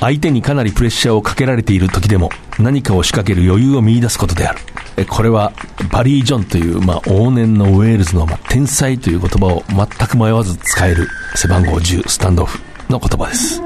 [0.00, 5.06] 相手にかなりプレッシャーをかけられている時でも何かを仕掛ける余裕を見出すことである。
[5.06, 5.52] これは
[5.92, 12.58] バリー・ジョンという、まあ、往年のウェールズの、まあ、天才という言葉を全く迷わず使える背番号10スタンドオフ
[12.88, 13.62] の言葉です。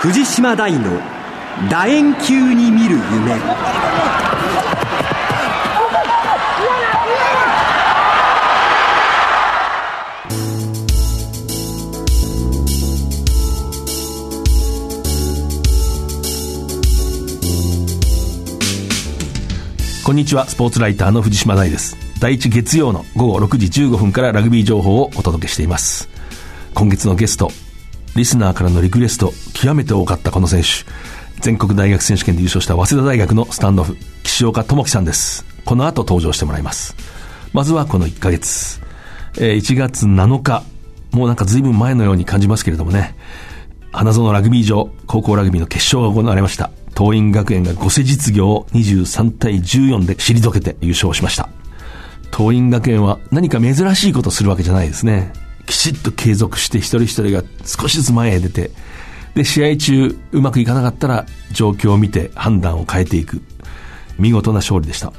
[0.00, 0.98] 藤島大の
[1.68, 4.09] 楕円球に見る夢
[20.10, 21.96] こんにちは、スポーツライターの藤島大です。
[22.18, 26.08] 第1月曜の午後6時15分からラグビー情報をお届けしています。
[26.74, 27.52] 今月のゲスト、
[28.16, 30.68] リスナーからのリクエスト、極めて多かったこの選手、
[31.40, 35.46] 全国大学選手権で優勝した早稲田大学のスタンドオフ、岸岡智樹さんです。
[35.64, 36.96] この後登場してもらいます。
[37.52, 38.80] まずはこの1ヶ月、
[39.38, 40.64] えー、1月7日、
[41.12, 43.14] もうなんか随分前のように感じますけれどもね、
[43.92, 46.72] 花園ラグビー場、高校ラグビーの決勝が行われました。
[47.00, 51.48] 桐蔭学園が五世実業を23対14で退けて優勝しました。
[52.30, 55.32] 桐蔭学園は何か珍しいことするわけじゃないですね。
[55.64, 58.70] きちっと継続して一人一人が少しずつ前へ出て、
[59.34, 63.40] で、試合中うまくいかなかったら状況を見て判断を変えていく。
[64.18, 65.14] 見事な勝利でした。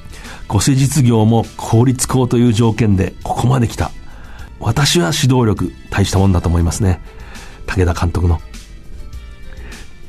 [0.48, 3.90] 五世実業も公立校という条件でここまで来た。
[4.60, 7.02] 私は指導力大したもんだと思いますね。
[7.66, 8.40] 武田監督の。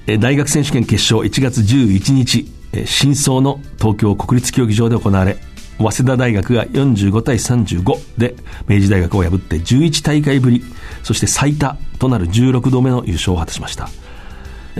[0.06, 2.50] 大学選手権決勝1月11日、
[2.86, 5.36] 新装の東京国立競技場で行われ、
[5.78, 8.34] 早稲田大学が45対35で
[8.66, 10.64] 明治大学を破って11大会ぶり、
[11.04, 13.88] そして最多となる16度目の優勝を果たしました。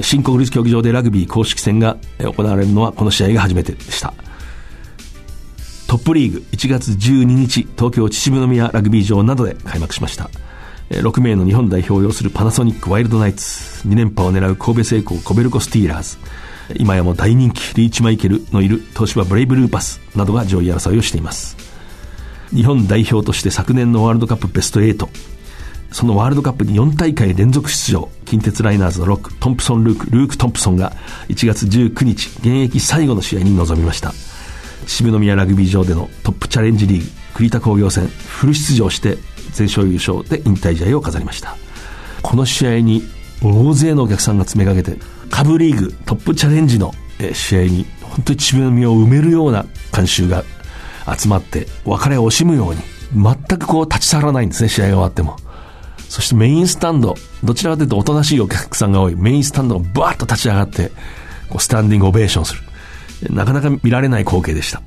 [0.01, 4.15] 新国立競技場でラグビー公式戦が行われるのはこの試合が初めてでした。
[5.87, 10.31] トップリーグ1月12日東京秩父宮ラグビー場などで開幕しました。
[11.01, 16.19] 6名の日本代表を擁するパナソニックワイルドナイツ、2連覇を狙う神戸製鋼コベルコスティーラーズ、
[16.77, 21.57] 今やも大人気リーチマイケルのいる東芝ブレイブルーパスなどが上位争いをしています。
[22.55, 25.09] 日本代表として昨年のワールドカップベスト8、
[25.91, 30.93] そのワールドカップに4大会連続出場、近鉄ライナーズのロック、トンプソン・ルーク、ルーク・トンプソンが
[31.29, 34.13] 1月19日、現役最後の試合に臨みました。
[34.87, 39.17] 渋宮ラグビー場でのトップチャレンジリーグ、栗田工業戦、フル出場して
[39.53, 41.57] 全勝優勝で引退試合を飾りました。
[42.23, 43.03] この試合に
[43.43, 44.99] 大勢のお客さんが詰めかけて
[45.31, 46.95] 下部リーグトップチャレンジの
[47.33, 50.45] 試合に本当に自分の身を埋めるような観衆が
[51.19, 52.81] 集まって別れを惜しむように
[53.15, 55.37] 全くこう立ち去らないんですね試合が終わっても。
[56.09, 60.91] そしてメインスタンドどちらかというとおとなしいお客さんが多いメインスタンドがバーッと立ち上がって
[61.49, 62.63] こうスタンディングオベーションする。
[63.31, 64.83] なかなか見られない光景でした。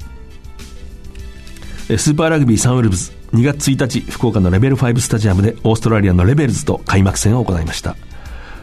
[1.97, 7.97] スーパーラグビーサンウルブズ2月1日福岡のレベル5スタジアムでオーストラリアのレベルズと開幕戦を行いました。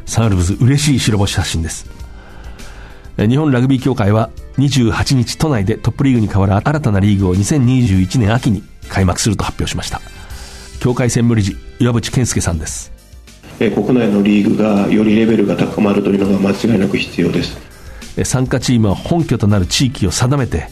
[0.06, 1.90] サンウルブズ嬉しい白星発進です。
[3.18, 10.00] 日本ラグビー協会は28日都内でトップリーグに代わる新たなリーグを2021年秋に開幕すると発表しました。
[10.80, 12.90] 協会専務理事岩渕健介さんです。
[13.58, 17.58] 国内のリーグがよりレベルが高まるというのが間違いなく必要です。
[18.24, 20.68] 参加チームは本拠となる地域を定めて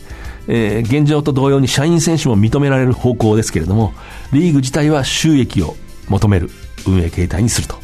[0.52, 3.94] えー、現状と同様に社員選手も認められる方向ですけれども、
[4.32, 5.76] リーグ自体は収益を
[6.08, 6.50] 求める
[6.88, 7.76] 運営形態にすると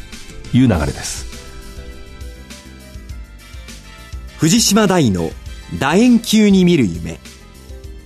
[0.53, 1.25] いう流れです。
[4.37, 5.31] 藤島大の
[5.79, 7.19] 楕円球に見る夢。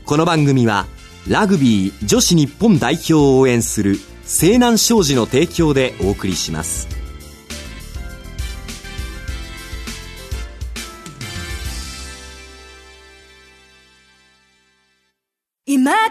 [0.05, 0.85] この番組は、
[1.27, 7.00] ラグビー女子日本代表を応援する西南商事の提供でお送りします。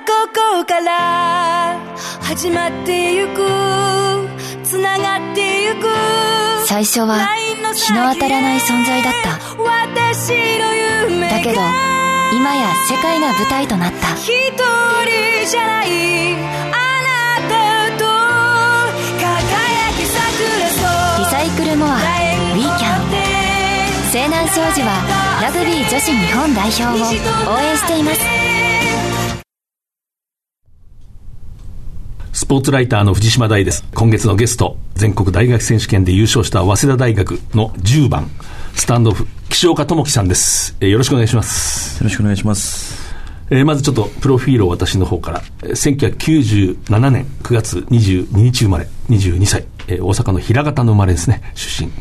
[0.07, 1.79] ここから
[2.23, 3.47] 始まってゆく
[4.65, 5.87] つながってゆく
[6.67, 7.27] 最初は
[7.75, 9.39] 日の当たらない存在だった。
[11.31, 11.61] だけど
[12.33, 14.15] 今や世界が舞台となった。
[14.15, 14.61] 一人
[15.49, 18.05] じゃないあなたと
[19.19, 19.25] 輝
[19.99, 20.19] き桜
[21.19, 23.11] リサイクルモアウィーキャン
[24.11, 26.89] 西南商事はラグビー女子日本代表を
[27.53, 28.21] 応援しています
[32.51, 33.85] ポーツライターの藤島大です。
[33.95, 38.29] 今月のゲスト、全国大学選手権で優勝した早稲田大学の10番、
[38.75, 40.77] スタンドオフ、岸岡智樹さんです。
[40.81, 41.99] えー、よろしくお願いします。
[42.03, 43.15] よろしくお願いします。
[43.51, 51.93] えー、まずちょっとプロフィールを私の方から、1997年9月22日生まれ、22歳、えー、大阪の平方の生まれですね、出身。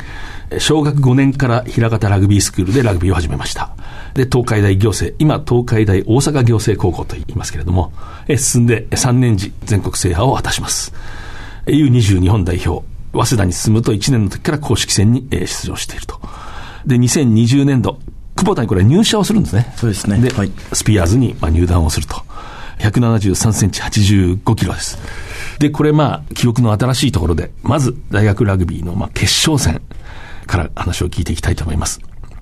[0.60, 3.76] 小学5年から平方ラグビースクールでラグビーを始めました。
[4.20, 7.94] で、東海大行政、今、東海大大阪行政高校と言いますけれども、
[8.28, 10.94] え進んで3年時全国制覇を果たします。
[11.68, 16.20] U20 日本代表、早稲田に進むと1年の時から公式戦に出場していると。
[16.86, 17.98] で、2020年度、
[18.36, 19.74] 久保田にこれ入社をするんですね。
[19.78, 20.20] そうですね。
[20.20, 22.18] で、はい、スピアーズに入団をすると。
[22.80, 24.98] 173センチ85キロです。
[25.60, 29.82] で、これまあ、記憶の新しいところで、まず大学ラグビーのまあ決勝戦
[30.46, 32.02] から話を聞いていきたいと思います。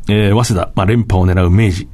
[0.10, 1.88] えー、早稲田、まあ連覇を狙う明治。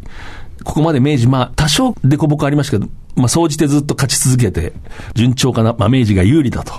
[0.63, 4.73] ここまで明治、まあ多少デコボコありましたけど、まあ総じてずっと勝ち続けて、
[5.15, 6.73] 順調かな、まあ明治が有利だと。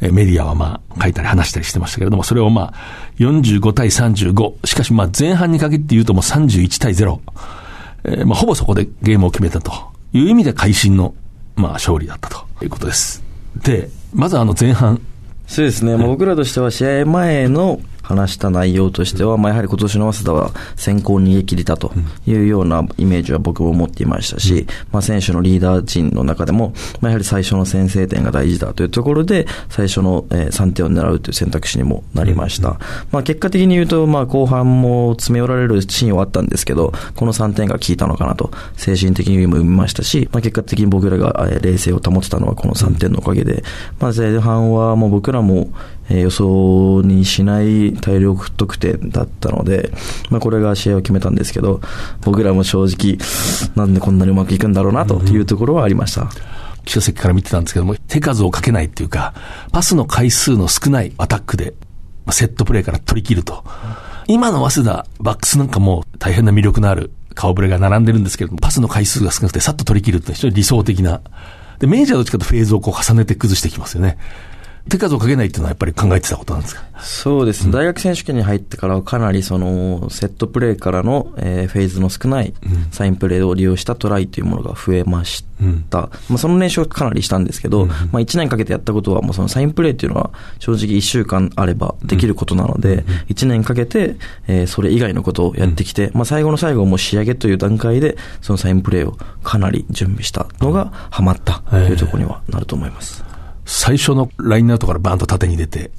[0.00, 2.74] えメディアはまあ書いたり話したりしてましたけれども、それをまあ
[3.18, 7.18] 45対35、しかしまあ前半に限って言うともう31対0、
[8.04, 9.72] えー、まあほぼそこでゲームを決めたと
[10.12, 11.14] いう意味で会心の
[11.56, 13.22] まあ勝利だったということです。
[13.62, 15.00] で、まずあの前半。
[15.46, 21.92] そうですね、まあ、僕らとしては試合前の話した内容としては、まあ、やはり今年の早稲田は先行逃げ切りだと
[22.26, 32.78] いうようなイメージは僕も持っていましたし、まあ、選手のリーダー陣の中でも、まあ、やはり最初の先制点が大事だというところで、最初の3点を狙うという選択肢にもなりました。
[33.10, 43.64] まあ、結果的に言うと、まあ、後半も詰め寄られるシーンはあったんですけど、この3点が効いたのかなと、精神的にも生みましたし、まあ、結果的に僕らが冷静を保てたのはこの3点のおかげで、
[43.98, 45.70] まあ、前半はもう僕らも
[46.08, 49.90] え予想にしない大量得点だったので、
[50.30, 51.80] まあ、これが試合を決めたんですけど、
[52.22, 53.18] 僕らも正直、
[53.74, 56.28] なんでこんなにうまくいくんだろうなというところはありました。
[56.84, 59.34] 記者席から見てたんですけども、手数をかけないっていうか、
[59.72, 61.74] パスの回数の少ないアタックで、
[62.30, 63.64] セットプレーから取り切ると。
[64.28, 71.20] 今の早稲田、バックスなんかも大変な魅力のある顔ぶれが並んでるんですけれども、パスの回数が少なくてさっと取り切るって非常に理想的な。
[71.78, 74.18] で、メジャーはどっちかとフェーズをこう重ねて崩してきますよね。
[74.88, 76.86] 手数をかけないっていうのはやっぱり考えてたことなんですか？
[77.00, 82.54] そうです、うん、大学選手権に入ってからはかなりそのセットプレーからの、えー、フェーズの少ない
[82.90, 85.46] サインプレーを利用したトライというものが増えました。
[85.58, 94.16] うん、まあ、その年少はかなりしたんですけど、うん、まあ、1年かけてやったことはもうそのサインプレーっていうのは正直1週間あればできることなので、1年かけて、
[94.46, 99.12] えー、それ以外のことをやってきて、まあ、最後の最後も仕上げという段階でそのサインプレーを
[99.42, 103.35] かなり準備したのがハマったというところにはなると思います。
[103.66, 105.90] 最初のラインアウトからバーンと縦に出て、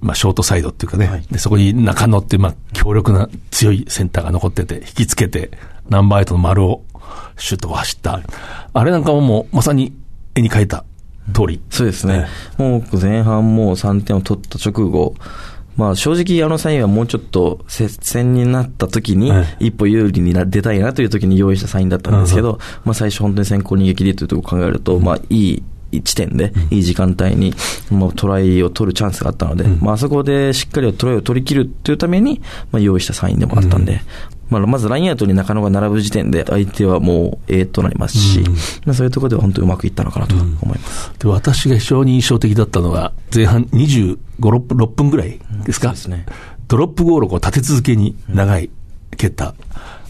[0.00, 5.52] まあ、ショートサイドっていうかね、はい、でそこに中野っていう、まあ、強力な強いセンターが残ってて、引きつけて、
[5.88, 6.84] ナンバーエイトの丸を
[7.36, 8.20] シュッと走った。
[8.72, 9.94] あれなんかももう、まさに
[10.34, 10.84] 絵に描いた
[11.32, 11.60] 通り。
[11.70, 12.26] そうですね。
[12.58, 15.14] もう前半もう3点を取った直後、
[15.76, 25.62] まあ正直あのサインはもうちょっと接戦になった時に、一歩有利に出たいなという時に用意したサインだったんですけど、まあ最初本当に先行逃げ切りというところを考えると、まあいい
[26.00, 27.52] 地点で、いい時間帯に、
[27.90, 32.40] もうトライを取るチャンスがあったので、まあ、あそこでしっかりトライを取り切るというために、
[32.70, 34.00] まあ、用意したサインでもあったんで、
[34.48, 38.40] まあ、まずラインアウトに中野が並ぶ時点で、相手はもう A となりますし、
[38.84, 41.12] まあ、そういうところでは本当にうまくいったのかなと思います。
[41.18, 46.26] で私が非常に印象的だったのは、前半25、6分ぐらいですか、ですね、
[46.68, 48.70] ドロップゴールを立て続けに長い
[49.16, 49.54] 蹴った。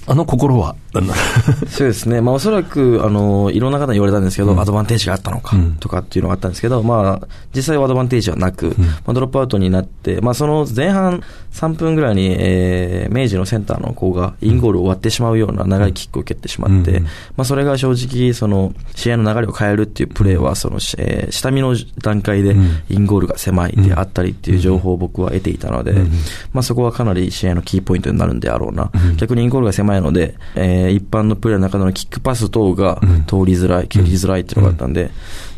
[0.07, 0.75] あの心は
[1.69, 2.21] そうですね。
[2.21, 11.23] まあおそらく、あの、いろんな方に言われたんですけど、うん、アドバンテージがあったのか、とかっていうのがあったんですけど、まあ、実際はアドバンテージはなく、うん、まあ、ドロップアウトになって、まあその前半
[11.53, 22.57] 3分ぐらいに、えー、明治のセンターの子がインゴールを割ってしまうような長いキックを蹴ってしまって、うん、まあそれが正直、その、試合の流れを変えるっていうプレーは、その、えー、下見の段階で
[22.89, 25.95] インゴールが狭いであったりっていう情報を僕は得ていたので、
[26.53, 28.91] まあそこはかなり試合のキーポイントになるんであろうな。
[29.17, 35.11] 逆にインゴールが狭いので、えー、一般のプレーの中でのキックパス等が通りづらい、蹴りづらいっていうのがあったんで、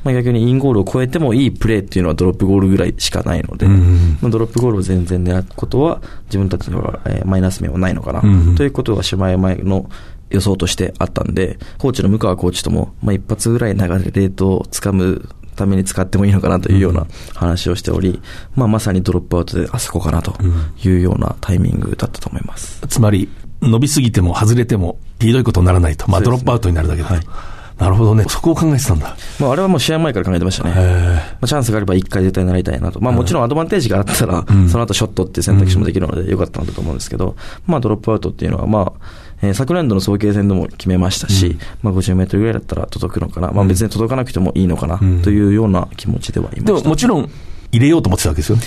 [0.02, 8.22] まあ、逆にインゴールを超えてもいいプレーっていうのはドロップゴールぐらいしかないので、まあ、ドロップゴールを全然狙うことは自分たちには、えー、マイナス面はないのかな、
[8.56, 9.88] ということが試合前の
[10.30, 18.20] 予想としてあったんで、コーチの向川コーチとも、まあ、一発ぐらい流れレートをつかむために使ってもいいのかなというような話をしており、
[18.54, 20.36] まあ、まさにドロップアウトであそこかなと
[20.82, 22.80] いうようなタイミングだったと思います。
[22.88, 23.28] つまり、
[23.68, 26.10] 伸びすぎても外れてもひどいことにならないと。
[26.10, 27.54] まあ、ドロップアウトになるだけだと。
[27.78, 28.24] なるほどね。
[28.28, 29.16] そこを考えてたんだ。
[29.40, 30.70] まあ、あれはもう試合前から考えてましたね。
[30.70, 33.00] まあ、チャンスがあれば一回絶対狙いたいなと。
[33.00, 39.00] まあ、もちろんアドバンテージがあったら、その後ショットっていう選択肢もできるのでよかったんだと思うんですけど、まあ、ドロップアウトっていうのは、まあ、
[39.42, 43.50] えー、昨年度の早慶戦でも決めましたし、うん、まあ、50メートルぐらいだったら届くのかな。
[43.50, 46.66] まあ、別に届かなくてもいいのかな、というような気持ちではいました。
[46.66, 47.30] でも、もちろん、
[47.74, 48.58] 入れようと思ってたわけですよ、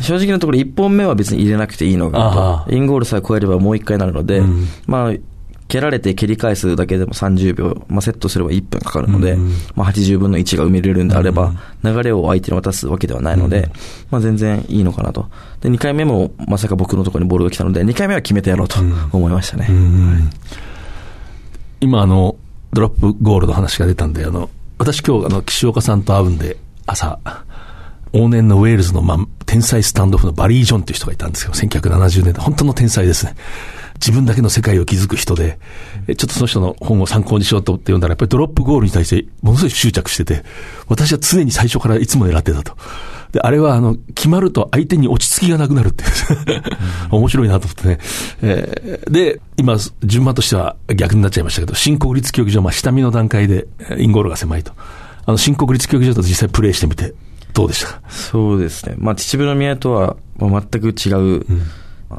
[0.00, 5.12] 正直なところ、1本目は別に入れなくていいのかと、インゴールさえ超えればもう1回になるので、うん、まあ、
[5.68, 13.72] 蹴られて蹴り返すだけでも30秒、まあ、セットすれば1分かかるので、うん、まあ、80分の1が埋めれるんであれば、流れを相手に渡すわけではないので、うん、
[14.10, 15.28] まあ、全然いいのかなと。
[15.60, 18.78] で、2回目もまさか僕のところにボールが来たので、2回目は決めてやろうと
[19.12, 19.68] 思いましたね。
[21.80, 22.36] 今あの、
[22.72, 24.48] ドロップゴールの話が出たんで、あの、
[24.78, 27.18] 私今日あの、岸岡さんと会うんで、朝、
[28.16, 31.52] 往年のウェールズの、まあ、天才スタンドオフのバリー・ジョンという人がいたんですよ。
[31.52, 32.42] 1970年代。
[32.42, 33.34] 本当の天才ですね。
[33.96, 35.58] 自分だけの世界を築く人で、
[36.06, 40.44] ちょっとその人の本を参考にしようと思って読んだら、やっぱりドロップゴールに対してものすごい執着してて、
[40.88, 42.76] 私は常に最初からいつも狙ってたと。
[43.32, 46.62] で、あれは、あの、決まると相手に落ち着きがなくなるっていう
[47.10, 47.98] 面白いなと思ってね。
[48.42, 53.66] えー、で、今、順番としては逆になっちゃいましたけど、新国立競技場、まあ、下見の段階で、
[53.98, 54.72] インゴールが狭いと。
[55.24, 57.14] あの、新国立競技場と実際プレイしてみて、
[57.56, 57.94] どうでした？
[57.94, 58.94] かそうですね。
[58.98, 61.44] まあ、秩父宮とは、まあ、全く違う、うん。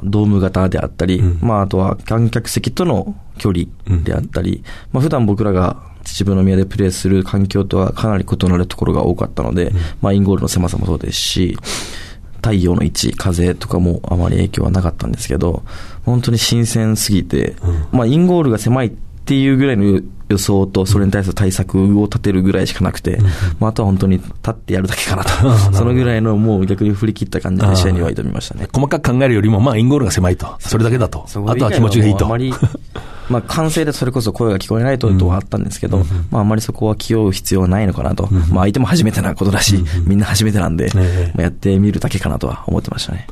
[0.03, 3.67] ドーム型であったり、うん、まあ、あとは観客席との距離
[4.03, 11.57] であったり、うん、まあ、普段僕らが秩父宮でプレーする環境とはかなり異なるところが多かったので、うん、まあ、インゴールの狭さもそうですし、
[12.35, 15.63] 太陽の位置、風とかもあまり影響はなかったんですけど、
[16.05, 17.55] 本当に新鮮すぎて、
[17.93, 18.91] まあ、インゴールが狭いっ
[19.23, 23.19] ていうぐらいの予想と、それに対する対策を立てるぐらいしかなくて、
[23.59, 25.29] まあ、あとは本当に立ってやるだけかなと。
[25.73, 28.67] そのぐらいのもう逆に振り切った感じで試合には挑みましたね。
[28.73, 30.55] 細かく考えるよりも、まあ、インゴールが狭いと。
[30.59, 31.25] それだけだと。
[31.47, 32.25] あとは気持ちがいいと。
[32.25, 32.53] あまり、
[33.29, 38.29] まあ、完成でそれこそ声が聞こえないととはあったんですけど、まあ、あまりそこは気負う必要はないのかなと。
[38.51, 41.01] まあ、相手も初めてなことだし、みんな初めてなんで、ま
[41.39, 43.27] あ、やってみるだけかなとは思ってましたね。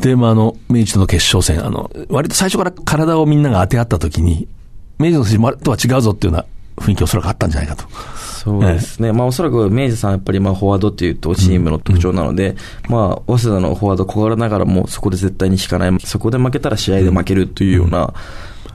[0.00, 4.48] で、まあ、あの、明治との決勝戦、あの、割と最初から体をみんなが当て合ったときに、
[4.98, 7.84] 明治の選手とは違うぞっていうような雰囲気おそらくあったんじゃないかと。
[8.16, 9.08] そうですね。
[9.08, 12.56] ええ、まあおそらく明治さんやっぱりまあフォワードっていうとチームの特徴なので、
[12.88, 18.14] うん、まあ早稲田のフォワード小柄ながらもそこで絶対に引かない、そこで負けたら試合で負けるというような、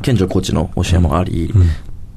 [0.02, 1.64] 健常コーチの教えもあり、うん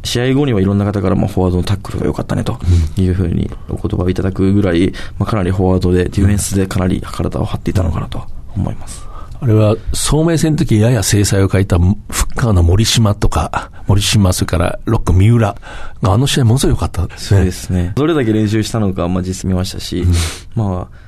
[0.07, 2.59] 試合後にはいろんな方からもフォワードのタックルが良かったねと
[2.97, 9.06] いうふうにお言葉をいただくぐらい、まあ、かなりフォワードでディフェンスでかなり体を張っていたのかなと思います。
[9.41, 15.57] あれは、聡明戦の時やや制裁を書いたフッカーの森島とか、森島、それからロック三浦
[16.03, 17.39] があの試合ものすごい良かったですね。
[17.39, 17.93] そうですね。
[17.97, 20.13] どれだけ練習したのか、まあ実見ましたし、うん、
[20.55, 21.07] まあ、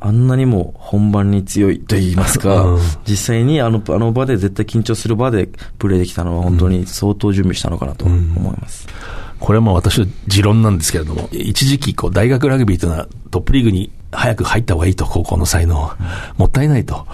[0.00, 8.88] あんなにも本番に強いと言いますか、うん、実際にあのあの場で絶対緊張する場でプレーできたのは本当に相当準備したのかなと思います。
[8.88, 15.92] うん、これはもう私の持論なんですけれども、一時期こう大学ラグビーというのはトップリーグに早く入った方がいいと、高校の才能。
[16.36, 17.06] もったいないと。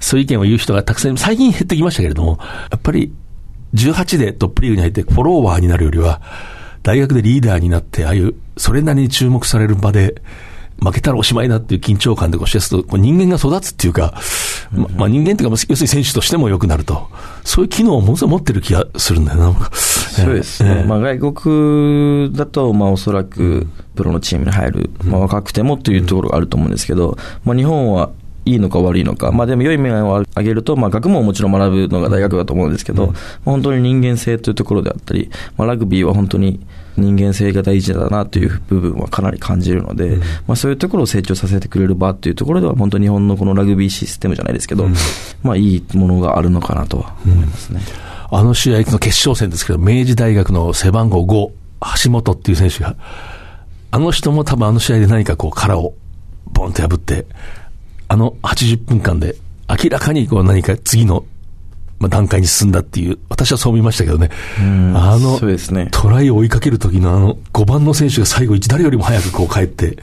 [0.00, 2.38] そういう意見を言う人がたくさん、最近減ってきましたけれども、
[2.70, 3.12] やっぱり
[3.74, 6.20] 18でトップリーグに入ってフォロワーになるよりは、
[6.82, 10.22] 大学でリーダーになって、ああいう、それなりに注目される場で、
[10.78, 14.14] 負けたらおしまいだっていう緊張感でこうしてすと、人間が育つっていうか、
[14.72, 17.08] ま、まあ人間っていうか、要するに選手としても良くなると。
[17.44, 19.70] そういう機能をものすごい持ってる気がするんだよな。
[19.72, 20.80] そうですね。
[20.80, 28.10] えー、まあ外国だと、まあおそらく、プロのチームに入る、まあ若くてもというところがあると思うんですけど、まあ日本は
[28.44, 29.32] いいのか悪いのか。
[29.32, 33.14] まあでも良い面を挙げると、まあ学問をもちろん学ぶのが大学だと思うんですけど、うん、
[33.44, 36.60] 本当に人間性というところであったり、まあラグビーは本当に
[36.96, 44.94] 人間性が大事だなという部分はかなり感じるので、うん、まあそういうところを成長させてくれる場っていうところでは、本当に日本のこのラグビーシステムじゃないですけど、うん、
[45.42, 47.80] まあいいものがあるのかなとは思いますね。
[48.30, 52.96] あの試合の決勝戦ですけど、明治大学の背番号5、橋本っていう選手が、
[53.90, 55.94] あの人も多分あの試合で何かこう殻を
[56.46, 57.26] ボンと破って、
[58.08, 59.36] あの80分間で
[59.68, 61.24] 明らかにこう何か次の
[62.08, 64.30] 段階に進んだっていう、私はそう見ましたけどね。
[64.94, 69.98] あの、ね、トライを追いかける時のあの5番の選手が最後誰よりも早くこう帰って、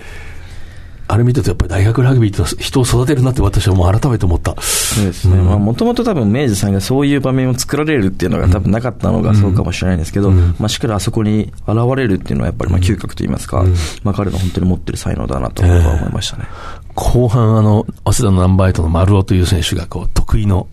[1.08, 4.60] あれ見てるとやっぱり大学ラグビーって人を育てるなって私はもう改めて思った。
[4.62, 5.38] そうですね。
[5.38, 16.46] うん、まあもともと多分明治さんがそういう場面を作られるっていうのが多分なかったのがそうかもしれないんですけど、うん、まあしっかりあそこに現れるっていうのはやっぱりまあ嗅覚といいますか、うん、まあ彼の本当に持ってる才能だなと思いましたね。
[16.48, 20.68] えー後半あの、早稲田のナンバーエイトの丸尾という選手がこう、得意の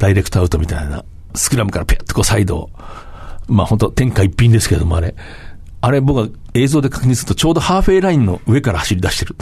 [0.00, 1.04] ダイレクトアウトみたいな、
[1.34, 2.70] スクラムからペッとこうサイドを、
[3.46, 5.14] まあ本当天下一品ですけれどもあれ、
[5.82, 9.36] あれ僕は映像で確認するとちょうどハーフェイラインの上から走り出してる。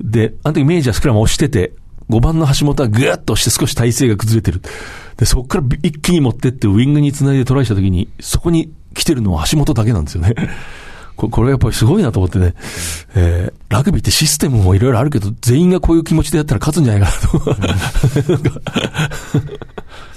[0.00, 1.72] うん、で、あの時明治はスクラム押してて、
[2.10, 4.60] 5番の橋本はぐーっと押して少し体勢が崩れてる。
[5.16, 10.34] で、そこから一気に持ってってウィングに繋いでトライした時に、そこに来てるのは橋本だけなんですよね。
[11.16, 12.54] これやっぱりすごいなと思ってね、
[13.14, 17.54] えー、ラグビーってシステムもいろいろあるけど、全員がこういう気持ちでやったら勝つんじゃないかな
[18.42, 18.66] と。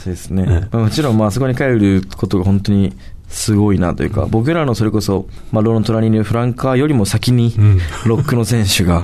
[0.04, 0.46] そうですね。
[0.46, 2.96] ねもちろん、まあ、そこに帰ることが本当に
[3.28, 7.54] すごいなというか、僕らのそれこそ、まあ、ローの隣にいるフランカーよりも先に、
[8.06, 9.04] ロックの選手が、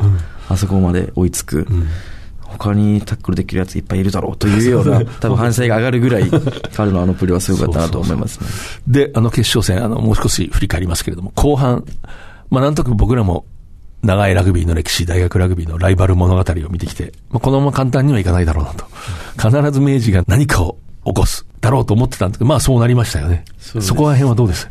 [0.49, 1.67] あそこまで追いつく。
[1.69, 1.87] うん
[2.57, 6.29] 他にタックルできるやついっぱいいるだろうというような、多分反省が上がるぐらい、
[6.73, 8.47] 彼のあのプレーはすごかったなと思いますね。
[8.87, 11.83] で、あの決勝戦、あの、もう少し振り返りますけれども、後半、
[12.49, 13.45] まあなんとなく僕らも
[14.03, 18.85] 長いラグビーの歴史、大学ラグビーのライバル物語を見てきて、まあ、このまま簡単にはいかないだろうなと。
[19.37, 23.45] 必ず明治が何かを起こすだろうと思ってたんですけど、まあそうなりましたよね。
[23.57, 24.69] そこら辺はどうです？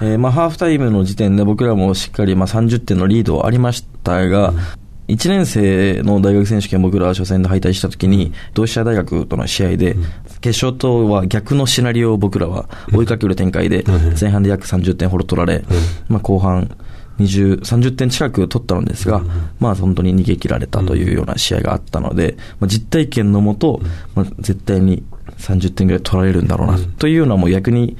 [0.00, 4.58] えー、まあ、ハーフタイムの時点で僕らもしっかり、まあ、30点のリードありましたが、うん。
[5.06, 9.96] 1年生の大学選手権僕らは初戦で敗退した時に、同志社大学との試合で、
[10.40, 13.84] 決勝とは逆のシナリオを僕らは追いかける展開で、
[14.18, 15.64] 前半で約30点ほど取られ、
[16.08, 16.74] まあ後半、
[17.18, 19.22] 20、30点近く取ったのですが、
[19.60, 23.82] まあ本当に逃げ切られたというような試合があったので、まあ、実体験のもと、
[24.14, 25.04] まあ、絶対に
[25.38, 27.96] 30点ぐらい取られるんだろうな、というようなもう逆に、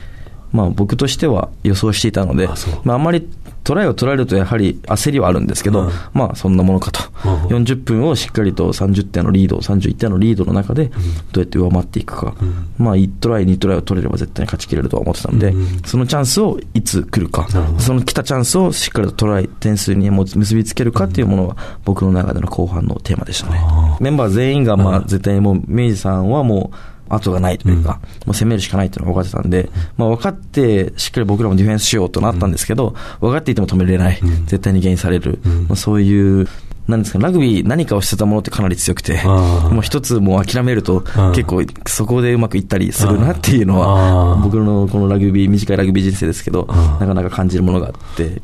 [0.53, 3.29] まあ僕としては予想していたので、あまああんまり
[3.65, 7.01] トライを取られるとやはり焦りはあるんですけど、まあそんなものかと。
[7.49, 10.89] 40分をしっかりと30点のリード、31点のリードの中で、
[11.33, 12.35] どうやって上回っていくか。
[12.77, 15.55] まあ1トライ、2トライを取れれば絶対に勝ち切れるとは思ってたんで、
[15.87, 17.49] そのチャンスをいつ来るか、
[17.79, 23.61] その来たチャンスをしっかりとトライ、点数に結びつけるかっていうものは、僕の中での後半のテーマでしたね。
[23.99, 26.77] メンバー全員が、まあ絶対にもう、明治さんはもう、
[27.09, 34.21] 後がないというか、もう攻めるしかないというのが分かってたんで、まあ分かって、しっかり僕らもディフェンスしようとなったんですけど、分かっていても止めれない。
[34.47, 35.41] 絶対に減される。
[35.69, 36.49] まあそういう
[36.87, 41.01] なんですか、ラグビー何かをしてたものってかなり強くて、もう一つもう諦めると
[41.35, 46.67] 結構そこでうまくいったりするなっていうのは、僕のこのラグビー、短いラグビー人生ですけど、
[47.01, 48.43] なかなか感じるものがあって、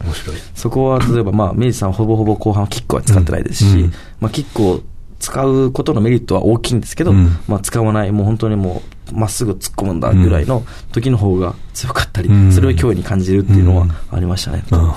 [0.54, 3.90] そこは例えばまあ、明治さんほぼほぼ後半はキックは使ってないですし、
[4.20, 4.80] まあキックを
[5.20, 14.64] 使うことのメリットは大きいんですけど、うん、まあ使わない、もう本当にもう、まっすぐ突っ込むんだぐらいの時の方が強かったり、うん、それを脅威に感じるっていうのはありましたね。
[14.70, 14.92] うん、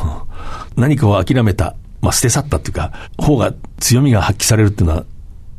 [0.82, 5.06] 何かを諦めた、まあ捨て去ったっていうか、方が強みが発揮されるっていうのは、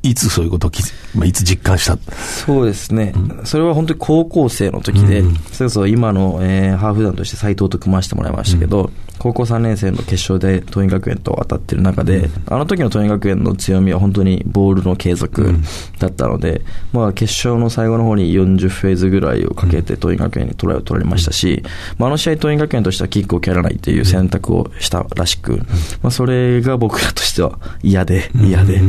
[0.04, 0.70] いつそういうことを
[1.14, 1.96] まあ、いつ実感した？
[2.12, 15.54] そうですね、うん、それは本当に高校生の時で、うん、それこそ今の、えー、ハーフ団として斎藤と組ませてもらいましたけど、うん、高校3年生の決勝で桐蔭学園と当たってる中で、あの時の桐蔭学園の強みは本当にボールの継続
[15.98, 21.62] だったので、まあ、決勝の最後の方に40フェーズぐらいをかけて桐蔭学園にトライを取られましたし、
[21.96, 25.58] まあ、あの試合桐蔭学園としてはキックを蹴らないという選択をしたらしく、
[26.02, 28.80] まあ、それが僕らとしては嫌で、嫌で、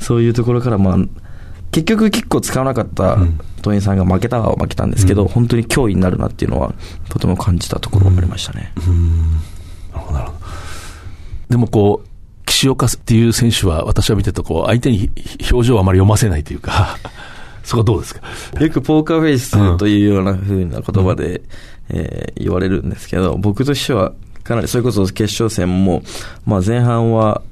[0.00, 0.96] そういうところからまあ、
[1.70, 3.16] 結局キックを使わなかった
[3.62, 6.74] 党員さんが負けたは負けたんですけど、うん、本当に脅威になるなっていうのは、
[7.08, 8.72] とても感じたところがありましたね。
[8.88, 9.32] うん、
[9.92, 10.38] なるほど、なるほど。
[11.50, 12.08] でもこう、
[12.46, 15.10] 岸岡っていう選手は、私は見てると、こう、相手に
[15.52, 16.96] 表情をあまり読ませないというか、
[17.62, 18.20] そこはどうですか？
[18.58, 21.42] よくポーカーフェイスというようなふうな言葉で、うん、
[21.90, 26.02] えー、言われるんですけど、僕としては、かなりそれこそ決勝戦も、
[26.46, 27.42] まあ前半は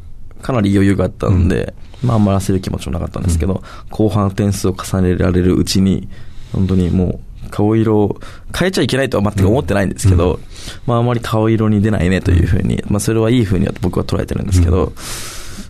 [0.43, 6.09] かなり余裕があったので、うんまあ、あんまり焦る気持ちもなかったんですけど、うん、後半点数を重ねられるうちに、
[6.53, 8.21] 本当にもう、顔色を
[8.57, 10.41] 変えちゃいけないとは全く思ってないんですけど、うん、
[10.87, 14.95] まあ、あまり顔色に出ないねというふうに、まあ、それはいいふうには僕は捉えてるんですけど、うん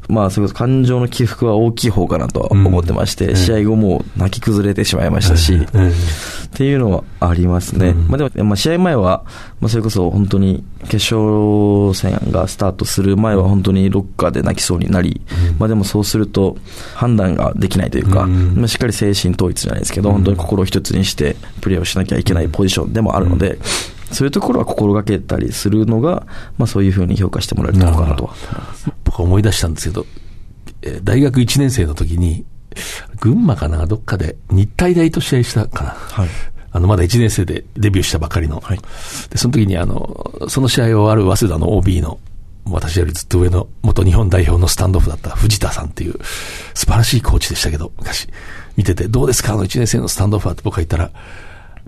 [0.08, 5.66] まあ、それこそ感情の起伏は大きい方かなとは思ってまして、うん、試合後も泣き崩れてしまいましたし、うん、っ
[6.54, 7.88] ていうのはありますね。
[7.90, 9.24] うん、まあでも、まあ試合前は、
[9.60, 15.20] まあそれこそ本当に決勝戦がスタートする前は本当にロッカーで泣きそうになり、
[15.58, 16.56] まあでもそうすると
[16.94, 23.58] 判断ができないというか、まあしっかり精神統一じゃないですけど、本当に心を一つにしてプレーをしなきゃいけないポジションでもあるので、
[24.12, 28.34] そういうところは心がけたりするのが、まあそういうふうに評価してもらえるのかなとは。
[29.04, 30.06] 僕は思い出したんですけど、
[31.02, 32.44] 大学1年生の時に、
[33.20, 35.90] 群馬かな、どっかで日体大と試合したかな。
[35.90, 36.28] はい。
[36.70, 38.60] あの、まだ1年生でデビューしたばかりの。
[38.60, 38.78] はい。
[39.30, 42.18] で、その時にあの、その試合をある早稲田の OB の、
[42.70, 46.16] 私よりずっと上の元日本代表のスタンドオフだった藤田さんっていう
[46.74, 48.28] 素晴らしいコーチでしたけど、昔
[48.76, 51.10] 見てて、どうですかあの1年生のスタンドオフはって僕が言ったら、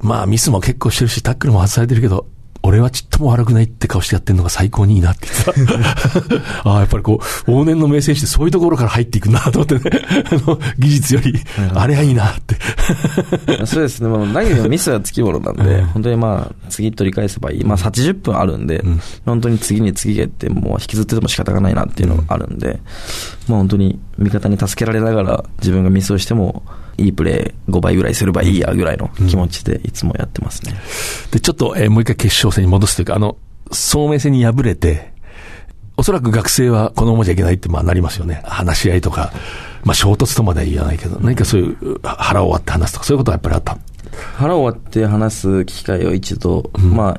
[0.02, 2.26] まあミスも結構してるし、タックルも外されてるけど、
[2.62, 6.64] 俺はちっとも悪くないって顔してやってるのが最高にいいなって言ってた。
[6.68, 11.34] ああ、やっぱりこう、往年の名選手ってそういうところから入っていくなと思ってね、 あの、技術より、
[11.74, 13.66] あれはいいなって。
[13.66, 17.64] そうですね、もう投げのミスはつきものなんで、本当にまあ、次取り返せばいい。
[17.64, 22.80] まあ、80分あるんで、うん、本当に次に次へってもう引きずってても仕方がないなっていうのがあるんで、
[23.48, 26.62] まあ本当に味方に助けられながら自分がミスをしても、
[26.98, 30.74] いいプレー5倍ぐらいすればいいやぐらいの気持ちでいつもやってますね。
[31.24, 33.38] うん、で、ちょっと、えー、もう一回決勝戦に戻すというか、あの、
[33.72, 35.12] 聡明戦に敗れて、
[35.96, 38.42] おそらく学生はこのままじゃいけないってまあなりますよね。
[38.44, 39.32] 話し合いとか、
[39.84, 43.78] まあ衝突とまでは言わないけど、何かそういう腹を割って話すとか、そういうことはやっぱりあった
[44.36, 47.18] 腹を割って話す機会を一度、うん、まあ、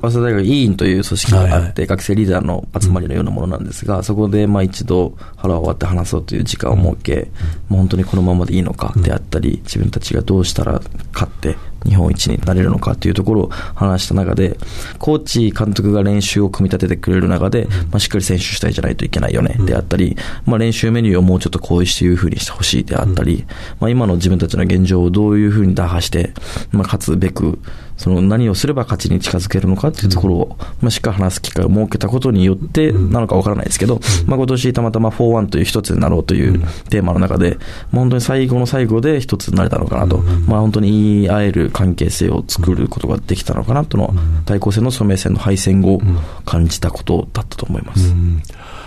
[0.00, 7.28] 早稲田大学委員という組織があって、はいはい、学生リーダーの集まりのようなものなんですが、そこでまあ一度腹を割って話そうという時間を設け、うん、も
[7.72, 10.80] う本当にこのままでいいのかであったり、自分たちがどうしたら
[11.12, 14.56] 勝って日本一になれるのかというところを話した中で、
[14.98, 23.46] コーチ、監督が練習を組み立ててくれる中で、まあ、しっかり選手主体じゃないといけないよね、であったり、まあ、練習メニューをもうちょっとこういうふうにしてほしいであったり、
[23.80, 26.32] まあ、今の自分たちの現状をどういうふうに打破して、
[26.72, 27.58] まあ、勝つべく、
[27.98, 37.58] その何をすれば勝ちに近づけるのかっていうところを、まあ、しっかり話す機会を設けたことによってなのかわからないですけど、まあ、今年たまたま4-1という一つになろうというテーマの中で、
[37.92, 44.14] 本当に最後の最後で一つになれたのかなと、まあ、本当に言い合える関係性を作ることができたのかなとの、
[44.46, 46.00] 対抗戦の蘇明戦の敗戦後、
[46.44, 48.14] 感じたことだったと思います。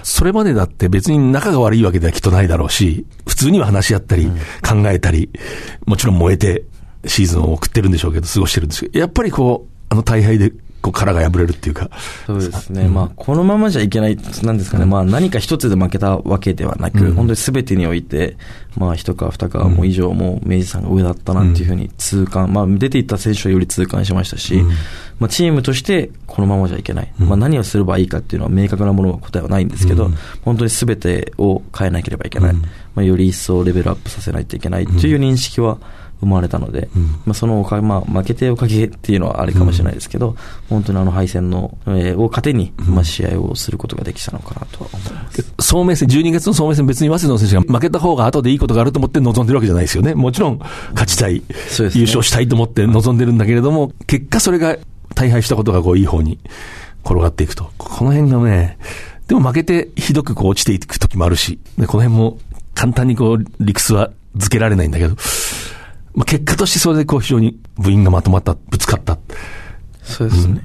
[0.03, 5.29] それまでだって別に仲が悪いわけではきっとないだろうし、普通には話し合ったり、考えたり、
[5.85, 6.63] もちろん燃えて
[7.05, 11.89] シーズンを送ってるんでしょうけど、過ごしてるんですけど、やっぱりこう、あの大敗でこう殻が破れるっていうか。
[12.25, 12.83] そうですね。
[12.85, 14.85] うん、まあ、このままじゃいけない、なんですかね。
[14.85, 18.35] まあ、何か一つで負けたわけではなく、うん、本当に全てにおいて、
[18.77, 24.63] まあ、一か二かも以上も明治さんが上だったなっていうふうに痛感、まあ、出ていった選手はより痛感しましたし、
[25.19, 27.13] まあ、チームとしてこのままじゃいけない。
[27.19, 30.09] まあ、何をすればいいかっていうのは明確なものは答えはないんですけど、
[30.43, 32.53] 本当に全てを変えなければいけない。
[32.53, 35.77] まあ、より一層レベルアップさせないといけないという認識は、
[36.21, 40.35] 生まれたので、うん、まあ、そのおかげ、まあ、負けておかげっていうのはあれかもしれないですけど、うん、
[40.69, 45.53] 本当にあの敗戦の、えー、を糧に、まあ、試合をすることができたのかなと思います。
[45.59, 50.13] 総明戦、12月の総明戦、別に早稲田の選手が負けた方が後でいいことがあると思って臨んでるわけじゃないですよね。
[50.15, 50.59] もちろん、
[50.91, 51.41] 勝ちたい、ね、
[51.93, 54.77] 優勝したいと思って臨んでるんだけれども、結果それが
[55.15, 56.39] 大敗したことがこういい方に
[57.03, 57.71] 転がっていくと。
[57.77, 58.77] この辺がね、
[59.27, 62.37] でも負けてひどくこう落ちていく時もあるし、でこの辺も
[62.73, 65.15] 簡単にこう理屈は付けられないんだけど、
[66.13, 69.17] まあ、結果としてそれでこう非常に部員がまとまった、ぶつかった。
[70.03, 70.61] そうですね。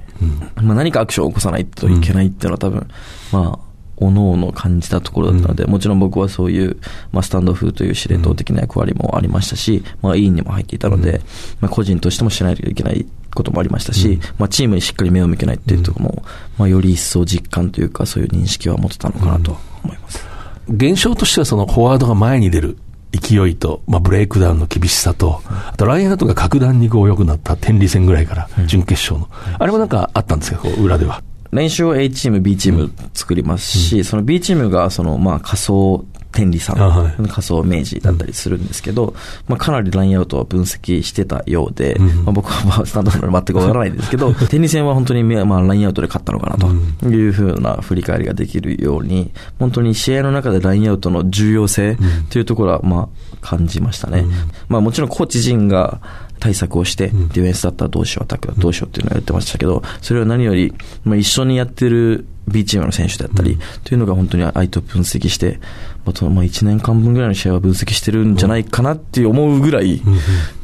[0.58, 2.88] うん、まあ、何かアクションを起こさないといけないっていうのは多分、
[3.32, 3.66] まあ、
[3.98, 6.76] おのおの感じたところだったので、うん、もちろん僕はそういう、
[7.12, 11.20] まあ、スタンド風という司令塔的な役割もありましたし、まあ、委員にも入っていたので、うん、
[11.60, 16.22] まあ、個人としてもしないといけないこともありましたし、うん、まあ、チームにしっかり目を向けないっていうところも、
[16.58, 20.24] まあ、より一層実感というか、そういう認識は持てたのかなと思います。
[20.68, 22.76] 現象としてはそのフォワードが前に出る
[23.16, 31.22] 勢いと、まあ、ブレイクダウンの厳しさと、あとラインアウトが格段にこう良くなった天理戦ぐらいから、準決勝の、あれもなんかあったんですか、こう裏では。
[31.52, 36.04] 練習を A チーム、B チーム作りますし、うん、その B チームがその、まあ、仮想
[36.36, 39.14] 天理さん、はい、仮想明治だったりするんですけど、
[39.48, 51.96] まあ、かなりラインアウトは分析してたようで、うん、まあ、僕はまあスタンドなので全くわからないんですけど、 天理戦は本当に、まあ、ラインアウトで勝ったのかなというふうな振り返りができるように、本当に試合の中でラインアウトの重要性
[52.28, 54.20] というところは、まあ、感じましたね。
[54.20, 54.30] うん、
[54.68, 56.00] まあ、もちろんコーチ陣が、
[56.38, 65.58] 対策をして、ディフェンスだったらどうしよう、アタックだったらどうしようっていうのをやってましたけど、それは何より、まあ、一緒にやってる B チームの選手だったり、というのが本当に相手を分析して、
[66.04, 70.02] あとまあ1年間分ぐらいの試合は分析してるんじゃないかなって思うぐらい、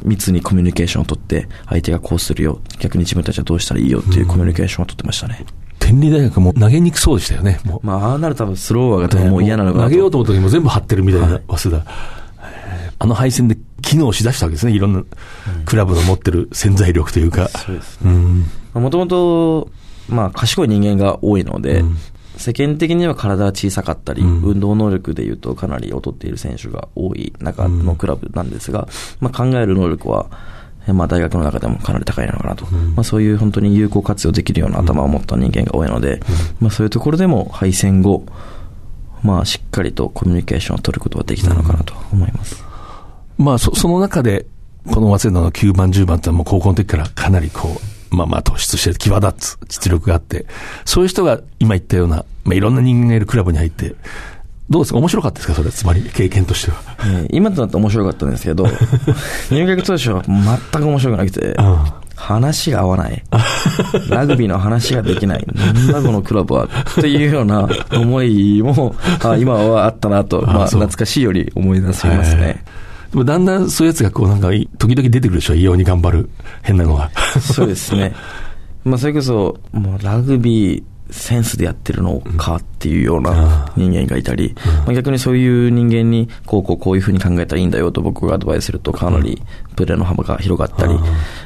[0.04, 5.44] 密にコミュニケーションを取って、相手がこうするよ、逆に自分たちはどうしたらいいよっていうコミュニケーションを取ってましたね。
[5.78, 7.58] 天理大学も投げにくそうでしたよね。
[7.82, 11.86] まあ、ああなる多分スローワーがもう嫌なのが、投げようと思った時も全部張ってるみたいな、早稲田。
[13.00, 15.02] あの敗戦で機能しだしたわけですね、いろんな
[15.64, 17.48] クラブの持ってる潜在力というか。
[17.48, 18.12] そうですね。
[18.74, 19.70] もともと、
[20.08, 21.96] まあ、賢い人間が多いので、うん、
[22.36, 28.88] 世間的には体が小さかったり、うん、運動能力でいうとかなり劣っている選手が多い中のクラブなんですが、
[29.20, 30.30] まあ、考える能力は、
[30.88, 36.20] まあ、大学の中でもかなり高いのかなと、うん、まあ、そういう本当に有効活用できるような頭を持った人間が多いので、
[36.60, 38.24] まあ、そういうところでも敗戦後、
[39.22, 42.64] まあ、しっかりとコミュニケーションを取ることができたのかなと思います。
[43.38, 44.46] まあ、そその中で、
[44.92, 50.46] この早稲田の9番、10番ってもう高校の時からかなりこう、まあまあ突出して際立つ実力があって、
[50.85, 53.94] そういう人が今言ったような、まあいろんな人間がいるクラブに入って、
[54.70, 54.98] どうですか？
[54.98, 55.55] 面白かったですか？
[55.55, 56.77] それ、つまり経験としては。
[57.01, 58.66] えー、今となって面白かったんですけど、
[59.51, 61.57] 入学当初は全く面白くなくて、
[62.16, 63.22] 話が合わない。
[64.09, 65.46] ラグビーの話ができない。
[65.55, 66.66] なんだこのクラブは。
[66.66, 68.94] っていうような思いも、
[69.25, 72.64] あ今はあったなと、まあ懐かしいより思い出しますね。
[73.12, 74.48] でもだんだんそういうやつがこうなんか、
[74.79, 76.31] 時々出てくるでしょ、異様に頑張る、
[76.62, 77.11] 変なのが。
[77.40, 78.14] そうですね。
[78.85, 89.40] まあそれこそ、もうラグビー、センスでやってるのかっていうような人間がいたり、まあ、逆にそういう人間にこうこうこういうふうに考えたらいいんだよと僕がアドバイスするとかなり
[89.77, 90.94] プレーの幅が広がったり、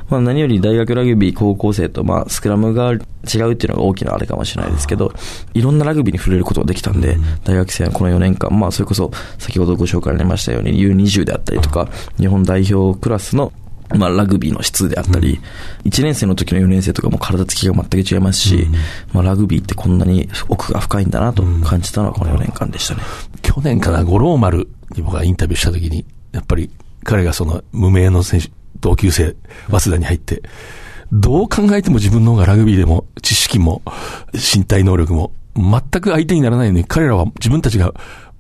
[0.09, 5.13] まあ、何より大学ラグビー高校生とまあスクラムが違うっていうのが大きなあれかもしれないですけど、
[5.53, 13.53] いろんなラグビーに触れることができたんで、大学生はこの4年間、まあそれこそ先ほどご紹介ありましたように U20 であったりとか、日本代表クラスの
[13.95, 15.41] まあ、ラグビーの質であったり、
[15.85, 18.75] うん、1年生の時の4年生とかも体つきが全く違いますし、うん、
[19.13, 23.03] まあ、ラグビーってこんなに奥が深いんだなと感じたのはこの4年間でしたね。
[23.43, 26.71] 去年かな、五郎丸に僕がインタビューした時に、やっぱり
[27.05, 29.37] 彼がその無名の選手、同級生、
[29.71, 30.43] 早稲田に入って、
[31.13, 33.83] どう考えても自分の方がラグビーでも知識も
[34.33, 37.95] 身体能力も全く相手にならないのに彼らは自分たちが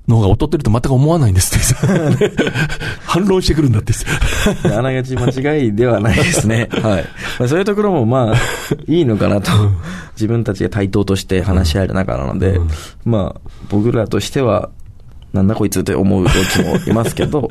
[0.09, 2.37] の方が劣ってると全く思わないんですって
[3.05, 3.92] 反論してくるんだって
[4.64, 6.69] あながち間違いではないですね。
[6.83, 7.05] はい。
[7.38, 8.37] まあ、そういうところもまあ、
[8.87, 9.51] いいのかなと。
[10.14, 12.59] 自分たちが対等として話し合える中なので、
[13.05, 14.71] まあ、僕らとしては、
[15.33, 17.51] なんだこいつって思う同期もいますけど、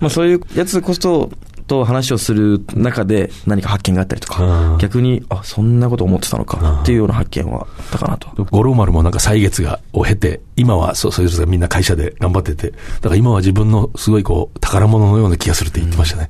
[0.00, 1.30] まあそういうやつこそ、
[1.66, 8.28] と話をする中で何か発見があったりとか、逆に、あ、そんなこと思ってたのかっていうような発見はあったかなと。
[8.50, 16.28] 五郎丸もなんか歳月がを経て、今はそう、そういうみんな会社で頑張ってて、だから今は自分のすごいこう、宝物のような気がするって言ってましたね。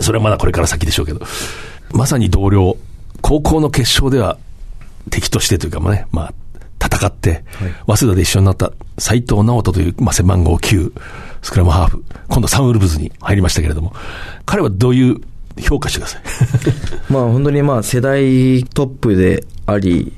[0.00, 1.20] それはまだこれから先でしょうけど、
[1.92, 2.76] まさに同僚、
[3.22, 4.38] 高校の決勝では
[5.10, 6.34] 敵としてというかまあね、まあ、
[6.84, 7.44] 戦って、
[7.86, 10.92] 早稲田で一緒になった斎藤直人という、まあ、背番号9、
[11.46, 13.94] スクラムハーフ、今度サンウルブズに入りましたけれども、
[14.46, 15.20] 彼はどういう
[15.60, 16.22] 評価してください？
[17.08, 20.12] まあ本当にまあ世代トップであり、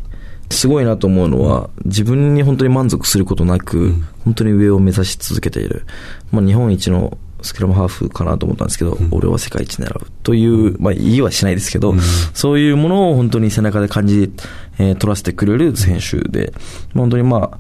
[0.49, 5.85] すごいなと思うのは、自分に本当に満足することなく、本当に上を目指し続けている。
[6.33, 12.01] まあ日本一のスクラムハーフかなと思ったんですけど、うん、俺は世界一狙うという、まあ言いはしないですけど、うん、
[12.33, 14.33] そういうものを本当に背中で感じ、
[14.79, 16.55] えー、取らせてくれる選手で、
[16.95, 17.59] 本当にまあ、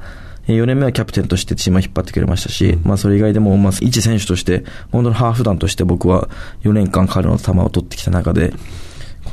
[0.55, 6.29] 4年目はキャプテンとしてチームを引っ張ってくれましたし、まあそれ以外でも、まあ一選手として、本当にハーフ団として僕は
[6.65, 8.53] 4年間彼の球を取ってきた中で、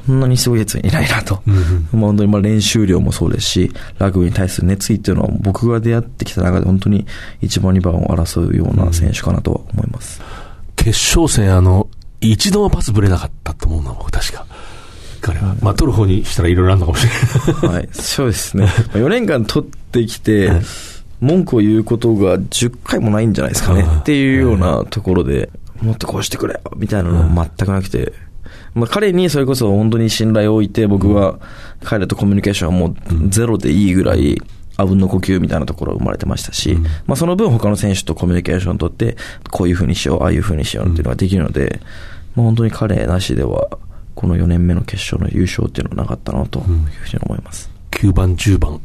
[0.08, 1.42] こんなにすごいやついないなと。
[1.48, 7.06] うん、本当にまあ練習量もそうですし、ラグビーに対する熱意っていうのは僕が出会ってきた中で本当に
[7.42, 10.22] 1番2番を争うような選手かなとは思います。
[10.76, 11.88] 決勝戦あの、
[12.20, 14.46] 一度もパスぶれなかったと思うな、僕確か。
[15.22, 15.56] 彼は。
[15.62, 17.74] まあ取る方にしたらいろいろあるのかもしれない。
[17.78, 18.66] はい、そうですね。
[18.94, 20.52] 4年間取ってきて、
[21.22, 25.50] 文句を言うことが10回もないんじゃないですかねっていうようなところで、
[25.82, 28.14] もっとこうしてくれよみたいなの全くなくて、
[28.74, 31.40] まあ、彼にそれこそ本当に信頼を置いて、僕は
[31.84, 34.42] 彼とコミュニケーションはもうゼロでいいぐらい、
[34.78, 36.76] あうんの呼吸みたいなところが生まれてましたし、
[37.06, 39.16] まあ、その分他の選手とコミュニケーションを取って、
[39.50, 41.80] こういうふうにしよう、ああいうふうにしようっていうのができるので、
[42.36, 43.70] まあ、本当に彼なしでは、
[44.16, 47.70] この4年目の決勝の優勝っていうのはなかったなというふうに思います。
[47.92, 48.82] 9番、10番、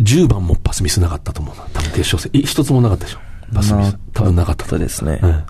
[0.00, 1.62] 10番もパスミスなかったと思うな。
[1.72, 2.30] 多分決勝戦。
[2.42, 3.18] 一つもなかったでしょ。
[3.54, 3.98] パスミス。
[4.12, 5.44] 多分なかったですね、うん。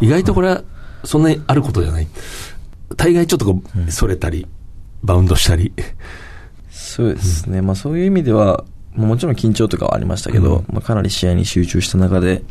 [0.00, 0.62] 意外とこれは、
[1.04, 2.08] そんなにあることじゃない。
[2.96, 4.46] 大概ちょっとこう、それたり、
[5.02, 5.72] バウンドしたり。
[6.70, 7.62] そうですね。
[7.62, 8.64] まあそういう意味では、
[8.96, 12.42] もちろん緊張とかはありましたけど、うん、まあ、かなり試合に集中した中で、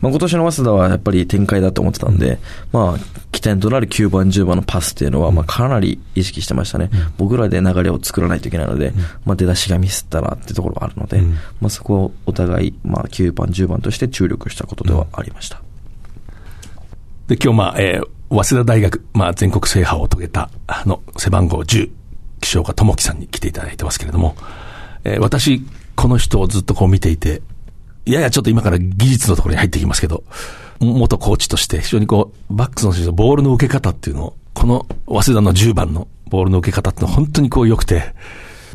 [0.00, 2.38] まあ、今年の早稲田はやっぱり展開だと思ってたんで、
[2.72, 2.98] うん、まあ、
[3.32, 6.90] 起点となる9番、10番のパスっていうのは、まあ、かなり意識してましたね。
[6.92, 8.92] うん、僕らで流れを作らないといけないので、
[9.24, 11.20] まあ、出だしがミスったなっていうところがあるので、
[11.60, 15.62] まあ、そこをお互い、まあ、9番、10番として注力したことではありました。
[17.26, 21.90] で、今日、まあ、えー、早稲田大学、まあ、全国制覇を遂げた、あの、背番号10、
[22.40, 24.36] 岸岡智樹さんに来ていただいてますけれども、
[25.04, 25.62] えー、私、
[25.96, 27.42] この人をずっとこう見ていて、
[28.04, 30.22] ややちょっと今から技術のところに入ってきますけど、
[30.78, 38.14] 元コーチとして非常にこう、バックスの選手のボールの受け方っていうのを、この早稲田の10番のボールの受け方ってのは本当にこう良くて、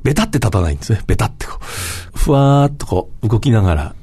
[0.04, 1.02] ベタって立たないんですね。
[1.06, 2.18] ベタってこう。
[2.18, 3.96] ふわーっとこう動きながら、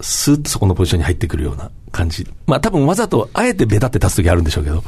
[0.00, 2.26] スーッとそこのポジションに入ってくるような感じ。
[2.46, 4.82] まあ多分わざとあえてベタって立つ時あるんでしょうけど。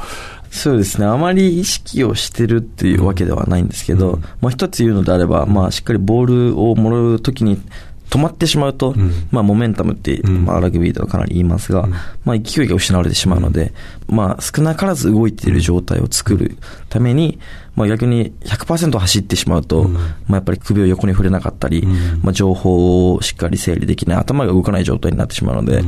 [0.49, 1.07] そうですね。
[1.07, 7.59] あまり意識をしてるっていうわけではないんですけど、うん、まあ一つ言うのであれば、まあしっかりボールをもらうときに
[8.13, 11.91] 止まってしまうと、うん、まあ、モメンタムって、まあ、ラグビーではかなり言いますが、うん、
[12.25, 13.73] まあ、勢いが失われてしまうので、
[14.07, 16.55] まあ、少なからず動いている状態を作る
[16.89, 17.39] ために、
[17.75, 21.87] まあ、逆に100%走ってしまうと、うん、まあ、やっぱり首を横に振れなかったり、
[22.21, 25.81] まあ、情報をしっかり整理できない、頭が動かない状態になってしまうので、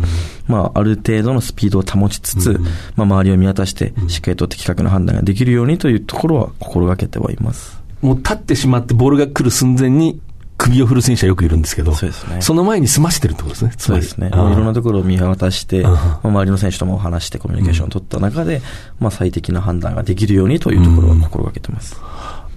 [0.48, 2.60] まあ、ある程度のスピードを保ちつつ、
[2.96, 7.86] まあ、周りを見渡して、しっかりと的確な判断ができるようにというところは心がけてはいます。
[8.02, 10.20] もう立ってしまってボールが来る寸前に
[10.58, 13.74] 首を振る選手はよくいるんですけど、そうですね、その前に済ましてるってことですね。
[13.78, 14.28] そうですね。
[14.28, 18.62] いろんなところを見渡して、まあ、周りの選手とも話してコミュニケーションを取った中で、うん、
[19.02, 21.98] まあ、最適な判断ができるようにというところは心がけてます。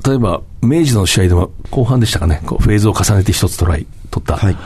[0.04, 4.36] うん、例えば、明治の試合では後半でしたかね、こうフェーズを重ねて一つトライ取った。
[4.36, 4.56] はい、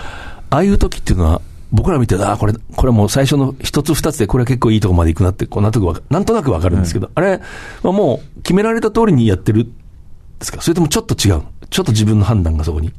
[0.51, 1.41] ああいう時っていうのは、
[1.73, 7.41] 僕ら見て、ああ、これ、これもう最初の一つ二つで、これは結構いいとこまで行くなって、こんなとこなんとなくわかるんですけど、あれ、
[7.83, 9.73] まあ、もう決められた通りにやってるん
[10.43, 10.61] ですか？
[10.61, 11.43] それともちょっと違う？
[11.71, 12.93] ちょっと自分の判断がそこに。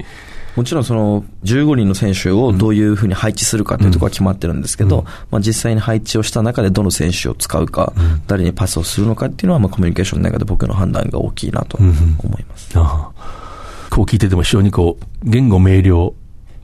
[0.56, 11.90] もちろんその15人の選手をどういうふうに配置するかというところは決まってるんですけど、うん、まあ、実際に配置をした中でどの選手を使うか、うん、誰にパスをするのかっていうのはまあコミュニケーションの中で僕の判断が大きいなと思
[12.38, 12.78] います。
[12.78, 13.44] うん、ああ
[13.90, 16.14] こう聞いてても非常にこう、言語明瞭、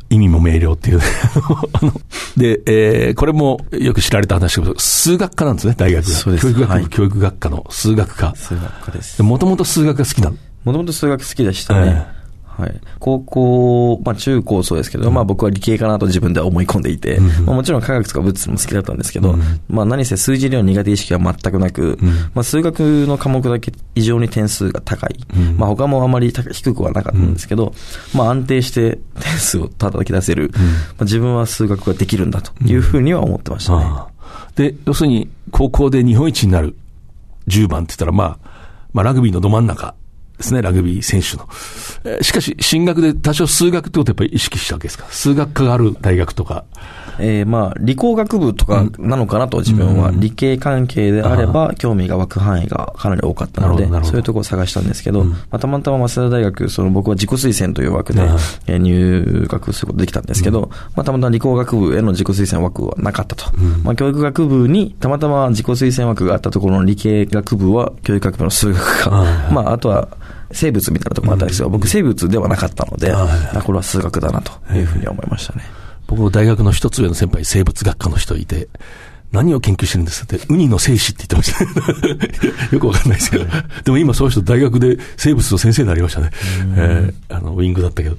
[0.10, 1.00] 意味も明瞭っていう
[2.38, 6.12] で、えー、これもよく知られた話ですけど、数学科なんですね、大学が。
[6.12, 6.44] そうです。
[6.44, 8.34] 教育学部、はい、教育学科の数学科。
[8.36, 9.22] 数学科です。
[9.22, 10.38] もともと数学が好きなの
[10.70, 12.06] もともと数学好きでしたね。
[12.14, 12.20] えー
[12.60, 12.82] はい。
[13.00, 21.98] 高校、まあ中高そうですけど、うん、まあ僕は理系かなと自分では思い込んでいて、うん、まあもちろん科学とか物も好きだったんですけど、うん、まあ何せ数字量苦手意識は全くなく、
[22.34, 25.18] まあ数学の科目だけ異常に点数が高い。
[25.58, 27.74] まあ他もあまり低くはなかったんですけど、
[28.14, 30.60] まあ安定して点数を叩き出せる、ま
[31.00, 33.86] あ自分は数学ができるんだというふうには思ってましたね。
[34.56, 36.76] で、要するに高校で日本一になる
[37.48, 38.50] 10番って言ったら、まあ、
[38.92, 39.96] まあラグビーのど真ん中
[40.40, 42.24] ですね、ラグビー選手の。
[42.24, 45.06] しかし、進学で多少数学ってことやっぱり意識したわけですか？
[45.10, 46.64] 数学科がある大学とか。
[47.22, 50.10] えー、まあ、理工学部とかなのかなと、自分は。
[50.14, 58.22] 理系関係であれば、興味が湧く範囲がかなり多かったので、そういうところを探したんですけど、まあ、たまたま早稲田大学、その僕は自己推薦という枠で、
[58.68, 63.52] え入学することできたんですけど、まあ、たまたま理工学部への自己推薦枠はなかったと。
[63.84, 69.10] まあ、教育学部にたまたま自己推薦枠があったところの理系学部は、教育学部の数学科。
[69.52, 70.08] まあ、あとは、
[70.52, 71.70] 生物みたいなところもあったんですよ。
[71.70, 73.14] 僕生物ではなかったので、
[73.64, 75.64] これは数学だなというふうに思いましたね。
[76.08, 78.68] 僕の大学の一つ上の先輩、生物学科の人いて、
[79.32, 82.74] 何を研究してるんですって、ウニの精子って言ってました。
[82.76, 83.46] よくわかんないですけど。
[83.84, 86.32] でも今そういう人大学で生物の先生になりましたね。
[86.76, 88.18] えー、あの、ウィングだったけど。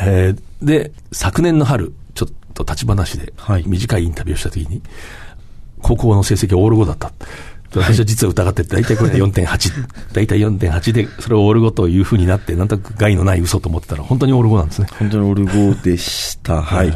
[0.00, 3.34] えー、で、昨年の春、ちょっと立ち話で、
[3.66, 4.80] 短いインタビューをしたときに、
[5.82, 7.12] 高校の成績オール5だった。
[7.70, 9.72] 私は実は疑ってて、大体これ で4.8、
[10.12, 14.88] 大体4.8で、それをオルゴというふうになって、なんとなく害のない嘘と思ってたら、本当にオルゴなんですね。
[14.98, 16.62] 本当にオルゴでした。
[16.62, 16.94] はい。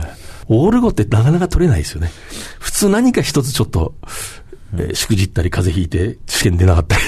[0.49, 2.11] オルゴってなかなか取れないですよね。
[2.59, 3.95] 普通何か一つちょっと、
[4.75, 7.03] えー、しくじったり風邪ひいて試験出なかったり。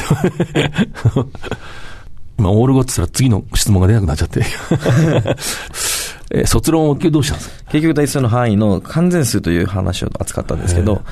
[2.39, 4.43] 今、オールゴって言ったら次の質問が出なくなっちゃって。
[6.31, 7.71] えー、卒論をどうしたんですか？
[7.73, 11.03] 結局代数の範囲の完全数という話を扱ったんですけど、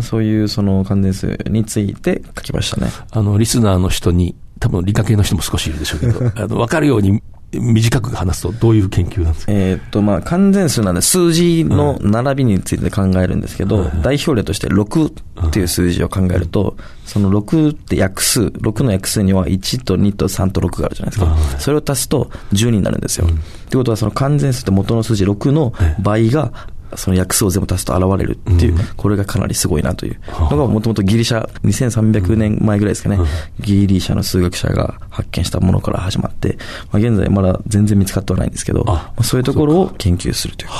[0.00, 2.90] そういうその関連数について書きましたね。
[3.10, 9.52] あの、リスナーの人に、多分理科系の人も少しいるでしょうけど、 あの、わかるように短く話すと、どういう研究なんですか？
[9.52, 21.58] えっと、まあ、完全数なんで、数字の並びについて考えるんですけど、代表例として6っていう数字を考えると、その6って約数、6の約数には1と2と3と6があるじゃないですか。
[21.58, 23.26] それを足すと10になるんですよ。
[23.26, 23.30] っ
[23.70, 26.52] てことは、その完全数って元の数字6の倍が
[26.96, 30.20] その約数を全部足すと現れるっていう、これがかなりすごいなという。
[30.50, 33.18] のが、もともとギリシャ、2300年前ぐらいですかね、
[33.60, 36.58] ギリシャの数学者が発見したものから始まって、
[36.90, 40.70] まあ、現在まだ全然見つかってはないんですけど、まあ、そういうところを研究するという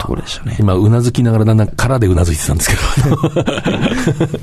[0.00, 0.56] ところでしたね。
[0.60, 2.76] 今、うなずきながらだんだん空でうなずいてたんですけ
[3.10, 3.32] ど。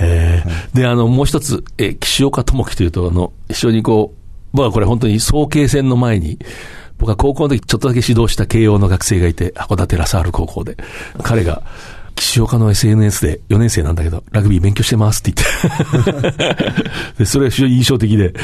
[0.00, 0.42] え。
[0.74, 4.18] ー、で、あの、もう一つ、え、岸岡智樹というと、あの、一緒にこう、
[4.52, 6.38] 僕はこれ本当に早慶戦の前に、
[6.98, 10.76] 僕は高校の時ちょっとだけ指導した慶応の学生がいて、函館ラサール高校で。
[11.22, 11.62] 彼が、
[12.16, 16.54] 岸岡の SNS で4年生なんだけど、ラグビー勉強してますって言って
[17.18, 17.24] で。
[17.24, 18.34] それは非常に印象的で、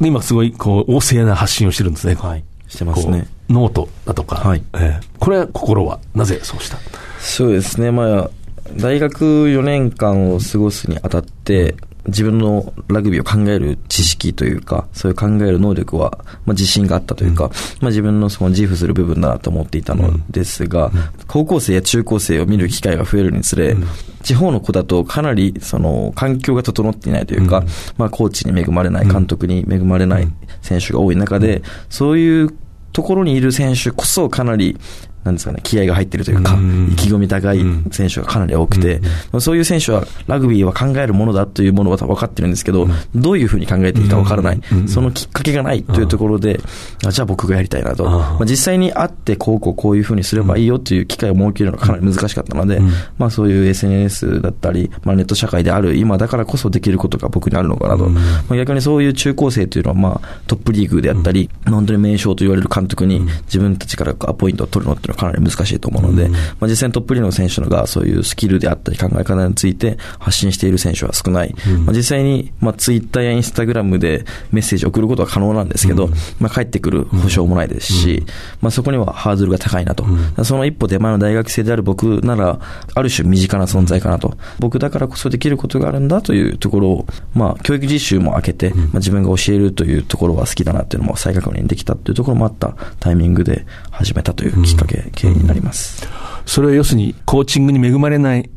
[0.00, 2.14] うん、今すごい、こう、旺盛な発信をしてるんですね。
[2.14, 2.44] はい。
[2.68, 3.26] してますね。
[3.50, 4.36] ノートだとか。
[4.36, 4.62] はい。
[4.74, 6.78] えー、これは心は、なぜそうした？
[7.18, 7.90] そうですね。
[7.90, 8.30] まあ、
[8.76, 11.74] 大学4年間を過ごすにあたって、
[12.10, 20.92] 自分のラグビーを考える知識というか、そういう考える能力は、まあ、自信があったというか、うん、まあ、自分のその自負する部分だなと思っていたのですが、うん、
[21.26, 23.86] 高校生や中高生を見る機会が増えるにつれ、うん、
[24.22, 27.64] 地方の子だとかなりその環境が整っていないというか、
[27.96, 30.28] まあ、コーチに恵まれない、監督に恵まれない
[30.62, 32.50] 選手が多い中で、そういう
[32.92, 34.76] ところにいる選手こそかなり
[35.24, 36.54] なんですかね、気合が入ってるというか、
[36.90, 39.00] 意気込み高い選手がかなり多くて、
[39.38, 46.60] そういう選手はラグビーは考えるものだというものは分かってるんですけど、どういうふうに考えていいか分からない、そのきっかけがないというところで、
[47.04, 52.80] あじゃあ僕がやりたいなと、まあ、実際に会ってこうこうこういうふうにすればいいよという機会を設けるのがかなり難しかったので、
[53.18, 71.54] まあそういう SNS だったり、まあネット社会である今だからこそできることが僕にあるのかなと、まあ、逆にそういう中高生というのはまあトップリーグであったり、本当に名将と言われる監督に自分たちからアポイントを取るのっていうのはかなり難しいと思うので、まあ、実際にトップリーグの選手のがそういうスキルであったり考え方について発信している選手は少ない。
[71.84, 78.24] まあ、実際に、まあ、ツイッターやインスタグラムでメッセージを送ることは可能なんですけど、まあ、帰ってくる保証もないですし、
[78.60, 80.04] まあ、そこにはハードルが高いなと。
[80.44, 82.60] その一歩手前の大学生である僕なら、
[82.94, 84.36] ある種身近な存在かなと。
[84.58, 96.06] 僕だからこそできることがあるんだというところを、まあ、教育実習も開けて、まあ、自分が教えるというところは好きだなっていうのも再確認できたというところもあったタイミングで始めたというきっかけ、経緯になります。
[96.46, 98.50] それは要するに、コーチングに恵まれない、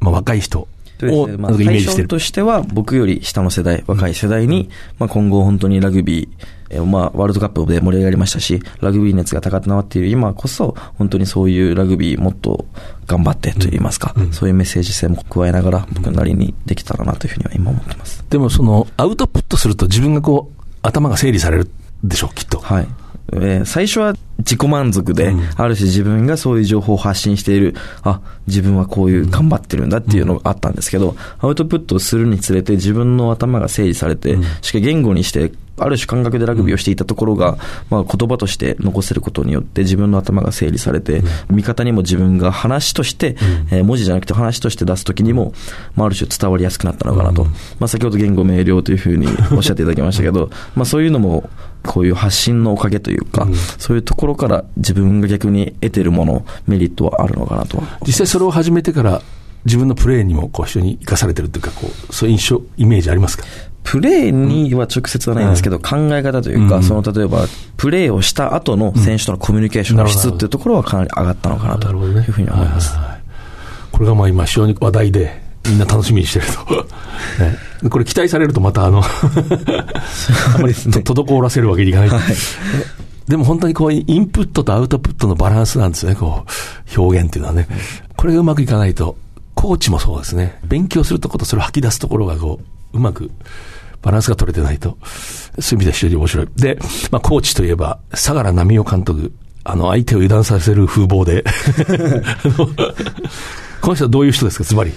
[0.00, 0.68] まあ、若い人
[1.02, 2.08] を、まあ、イメージしてる。
[2.08, 6.28] としては、僕より下の世代、若い世代に、まあ、今後本当にラグビー、
[6.70, 12.66] えまあ、ワールドカップで盛り上がりましたし、ラグビー熱が高くなっている今こそ、本当にそういうラグビーもっと
[13.06, 18.24] 頑張ってといいますか、うんうん、そういうメッセージ性も加えながら、僕なりにできたらなというふうには今思ってます。
[18.28, 21.70] でも、その、アウトプットすると自分がこう、頭が整理される
[22.04, 22.58] でしょう、きっと。
[22.58, 22.88] はい。
[23.32, 37.56] えー、最初は自己満足で、うん、ある種自分がそういう情報を発信している、あ、自分はこういう頑張ってるんだっていうのがあったんですけど、アウトプットをするにつれて自分の頭が整理されて、しかし言語にしてある種感覚でラグビーをしていたところが、
[37.90, 43.36] まあ、言葉として残せることによって自分の頭が整理されて、味方にも自分が話として、
[43.70, 45.52] え文字じゃなくて話として出すときにも、
[45.94, 47.44] まあ、ある種伝わりやすくなったのかなと。
[47.44, 51.48] まあ、先ほど言語明瞭というふうにおっしゃっていただきましたけど、 まあ、そういうのも、
[51.84, 57.82] こういう発信のおかげというか、うん、そういうところから自分が逆に得てるもの、メリットはあるのかなと。
[58.06, 59.22] 実際それを始めてから、
[59.64, 63.44] 自分のプレーにもこう非常に生かされてるというか、こう、そういう印象、イメージありますか？
[63.84, 72.94] プレーには直接はないんですけど、うん、考え方というか、うん、その例えば、プレーをした後の選手とのコミュニケーションの質っていうところはかなり上がったのかなというふうに思います。
[73.90, 76.86] これがまあ今、非常に話題で、みんな楽しみにしてると。
[77.82, 82.08] ね、これ期待されるとまたあのあまり滞らせるわけにいかない。
[82.08, 82.20] はい
[83.28, 86.46] でも本当にこう、インプットとアウトプットのバランスなんですね、こ
[86.96, 87.68] う、表現っていうのはね。
[88.16, 89.18] これがうまくいかないと、
[89.54, 90.58] コーチもそうですね。
[90.64, 92.58] 勉強するとことそれを吐き出すところがこ
[92.94, 93.30] う、うまく
[94.00, 94.96] バランスが取れてないと、
[95.58, 96.48] そういう意味では非常に面白い。
[96.56, 96.78] で、
[97.10, 99.32] まあ、コーチといえば、相良波夫監督、
[99.64, 101.44] あの、相手を油断させる風貌で
[103.80, 104.92] この人はどういう人ですか、つまり。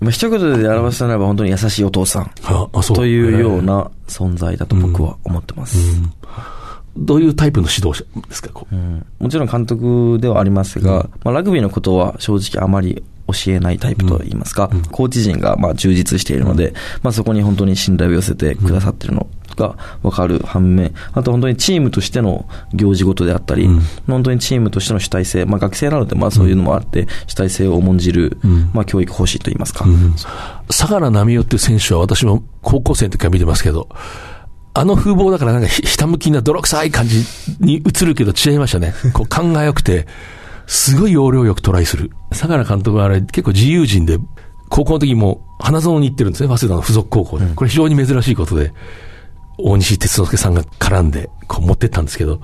[0.00, 2.30] まあ、一言で表すならば本当に優しいお父さん。
[2.94, 5.78] というような存在だと僕は思ってます。
[5.78, 6.12] うんうん
[6.96, 8.74] どういうタイプの指導者ですか、う。
[8.74, 19.26] ん、もちろん監督ではありますが、うん、まあ、ラグビーのことは正直あまり教えないタイプといいますか、うん、コーチ陣がまあ充実しているので、まあ、そこに本当に信頼を寄せてくださっているの
[19.56, 23.68] が分かる反面、あと本当にチームとしての行事事であったり、
[24.06, 28.38] 本当にチームとしての主体性、まあ、学生なのでまあそういうのもあって、主体性を重んじる、
[28.72, 29.84] まあ、教育方針といいますか。
[30.70, 33.88] 相良波夫っていう選手は私も高校生の時から見てますけど、
[34.74, 37.24] あの風貌だからなんかひたむきな泥臭い感じ
[37.60, 38.94] に映るけど違いましたね。
[39.12, 40.06] こう勘が良くて、
[40.66, 42.10] すごい要領よくトライする。
[42.32, 44.18] 相良監督はあれ結構自由人で、
[44.70, 46.48] 高校の時も花園に行ってるんですね。
[46.48, 47.46] 早稲田の付属高校で。
[47.54, 48.72] これ非常に珍しいことで、
[49.58, 52.40] 大西哲之助さんが絡んで、こう持ってったんですけど、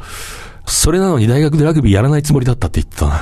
[0.68, 3.20] それなのに大学でラグビーやらないつもりだったって言ってたな。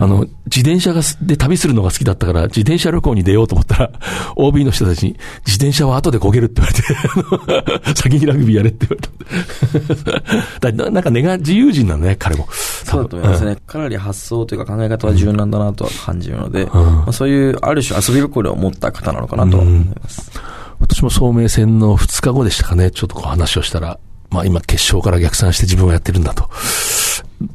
[0.00, 3.92] あの、自転車がで旅するのが好きだったから、自転車旅行に出ようと思ったら、
[4.36, 5.12] OB の人たちに、
[5.46, 10.72] 自転車は後で焦げるって言われて、先にラグビーやれって言われた。
[10.72, 12.46] だなんか根が自由人なんだね、彼も。
[12.50, 13.56] そうだと思いますね、うん。
[13.56, 20.30] かなり発想というか考え方は柔軟だなとは感じるので、うん、まあ、そういうある種遊び心を持った方なのかなと思います。
[20.34, 20.42] うん、
[20.80, 23.98] 私も聡明戦の2日後でしたかね、ちょっとこう話をしたら、
[24.34, 26.50] まあ今決勝から逆算して自分はやってるんだと。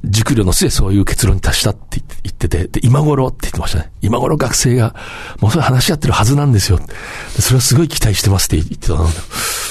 [0.03, 3.91] 熟慮の末そういう結論に達したって言ってて、で、今頃って言ってましたね。
[4.01, 4.95] 今頃学生が、
[5.39, 6.80] もうそれ話し合ってるはずなんですよ。
[7.39, 9.05] それはすごい期待してますって言ってたの。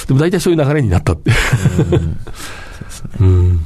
[0.07, 1.31] でも大体そういう流れになったって。
[3.19, 3.65] うん。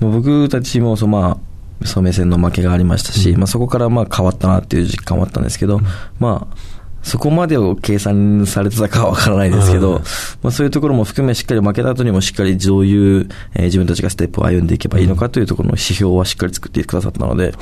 [0.00, 1.38] 僕たちも、そま
[1.82, 5.84] あ、聡明戦の負けがありましたし、うん、まあそこからまあ変わったなっていう実感はあったんですけど、うん、
[6.18, 6.56] まあ、
[7.02, 10.00] そこまでを計算されてたかはわからないですけど、
[10.42, 17.54] まあそういうところも含めしっかり負けた後にもしっかりどういう、えー、自分たちがステップを歩んでいけばいいのかというところの指標はしっかり作ってくださったので、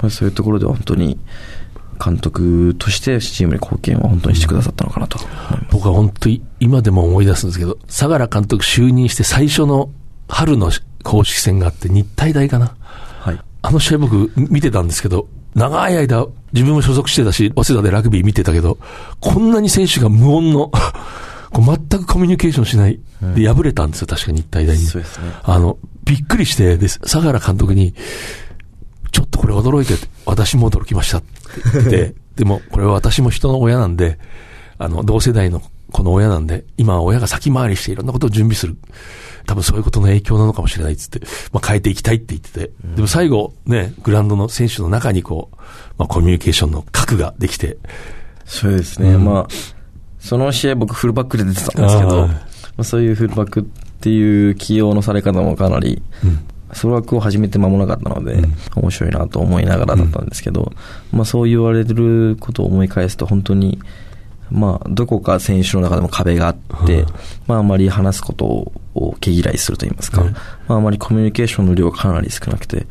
[0.00, 1.18] まあそういうところでは本当に
[2.02, 5.18] 監督としてチームに貢献は本当にしてくださったのかなと
[5.70, 9.90] 僕は本当に今でも思い出すんですけど、相良監督就任して最初の
[10.28, 10.70] 春の
[11.02, 12.76] 公式戦があって日体大かな。
[13.20, 13.40] はい。
[13.62, 18.78] あの試合僕見てたんですけど、長い間、自分も所属してたし、早稲田でラグビー見てたけど、
[19.20, 20.70] こんなに選手が無音の
[21.50, 23.00] 全くコミュニケーションしない。
[23.34, 24.84] で、敗れたんですよ、確かに日体大に。
[24.84, 25.32] そうですね。
[25.42, 27.94] あの、びっくりして、で、相良監督に、
[29.12, 29.94] ちょっとこれ驚いて、
[30.26, 31.26] 私も驚きましたって
[31.72, 34.18] 言って、 でも、これは私も人の親なんで、
[34.76, 38.76] あの、同世代のこの親なんで、今親が先回りしていろんなことを準備する。
[39.46, 41.20] 多分そういうことの影響なのかもしれないっつって、
[41.52, 45.56] まあ変えていきたいって言ってて、でも最後ね、グラウンドの選手の中にこう、
[45.98, 47.78] まあコミュニケーションの核ができて。
[48.44, 49.46] そうですね、うん、まあ、
[50.20, 52.40] その試合僕フルバックで出てたんですけど、ま
[52.78, 53.64] あ、そういうフルバックっ
[54.00, 56.38] ていう起用のされ方もかなり、うん。
[56.72, 60.72] ソロワークを始めて間もなかったので、うん、面白いなと思いながらだったんですけど、
[61.12, 63.78] うん、まあそう言われることを思い返すと本当に、
[64.50, 67.04] まあ、どこか選手の中でも壁があって、
[67.46, 70.24] まあ、あまり話すことを毛嫌いすると言いますか、
[70.66, 72.86] まあ、あまりコミュニケーションの量がかなり少なくて、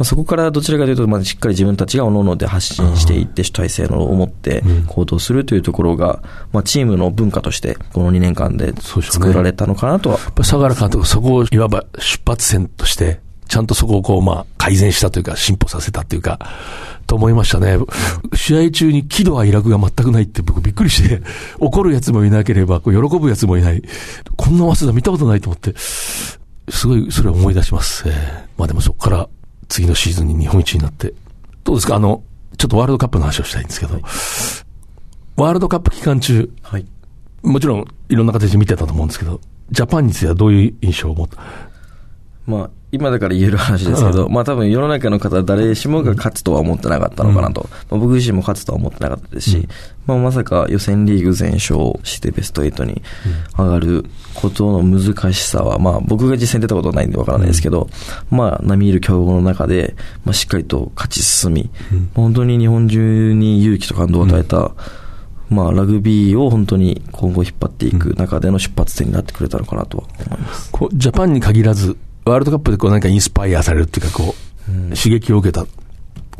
[0.00, 6.22] まあ、そこからどちらかというと、まあ、しっかり自分たちが各々で発信していって、主体性のを持って行動するというところが、
[6.52, 10.16] まあ、チームの文化として、この2年間で作られたのかなとは。
[10.16, 13.20] ね、相良監督、そこをいわば出発点として、
[13.50, 16.38] ちゃんとそこをこう、まあ、改善したというか、進歩させたというか、
[17.08, 17.78] と思いましたね。
[18.32, 21.20] 試合中に喜怒哀楽が全くないって僕びっくりして、
[21.58, 23.82] 怒る奴もいなければ、こう喜ぶ奴もいない。
[24.36, 28.04] こんな早稲田見たことないと思って、すごいそれを思い出します。
[28.06, 28.14] えー、
[28.56, 29.28] まあでもそこから
[29.68, 31.12] 次のシーズンに日本一になって、
[31.64, 31.96] どうですか？
[31.96, 32.22] あの、
[32.56, 34.02] ちょっとワールドカップの話をしたいんですけど、はい、
[35.36, 36.86] ワールドカップ期間中、はい、
[37.42, 39.40] もちろんいろんな形で見てたと思うんですけど、
[39.72, 41.38] ジャパンについてはどういう印象を持った？
[42.50, 47.62] まあ、今だから言える話ですけど、うん、まあ多分世の中の方誰しもが勝つとは思ってなかったのかなと。
[47.62, 49.68] うん、まあ、僕自身も勝つとは思ってなかったですし、うん、
[50.06, 53.02] まあまさか予選リーグ全勝してベスト8に
[53.56, 57.88] 上がることの難しさは、まあ僕が実践出たことないんでわからないですけど、
[58.28, 59.94] まあ並みいる強豪の中で、
[60.24, 61.70] まあしっかりと勝ち進み、
[62.14, 64.72] 本当に日本中に勇気と感動を与えた、
[65.48, 70.70] まあ、ラグビーを本当に今後引っ張っていく中での出発点になってくれたのかなとは思います。
[70.70, 71.96] こうジャパンに限らず、
[72.30, 74.34] ワールドカップでこう何かインスパイアされるっていうか、こ
[74.68, 75.66] う、うん、刺激を受けた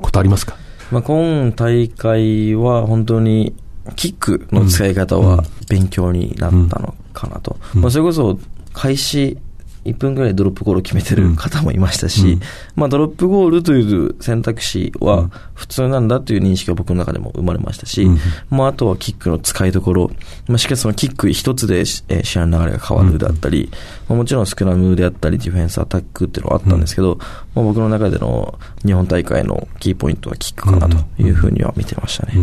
[0.00, 0.56] ことありますか？
[0.90, 3.54] まあ、今大会は本当に
[3.96, 7.58] キックの使い方は勉強になったのかなと。
[7.74, 8.38] まあ、それこそ
[8.72, 9.38] 開始
[9.84, 12.40] 1分ぐらいドロップゴールを決めてる方もいましたし、うん、
[12.76, 18.18] まあドロップゴールという選択肢は普通なんだという認識が僕の中でも生まれましたし、うん、
[18.50, 20.10] まああとはキックの使いどころ、
[20.46, 23.70] まあしかしそのキック一つで、えー、試合の流れが変わるであったり、
[24.08, 27.16] まあ、もちろんスクラムであったりディフェンスアタックっていうのはあったんですけど、
[27.54, 32.34] まあ僕の中での日本大会のキーポイントはキックかなというふうには見てましたね。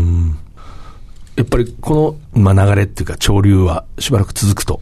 [1.35, 4.81] やっぱりこの、まあ、流れっていうか潮流はしばらく続くと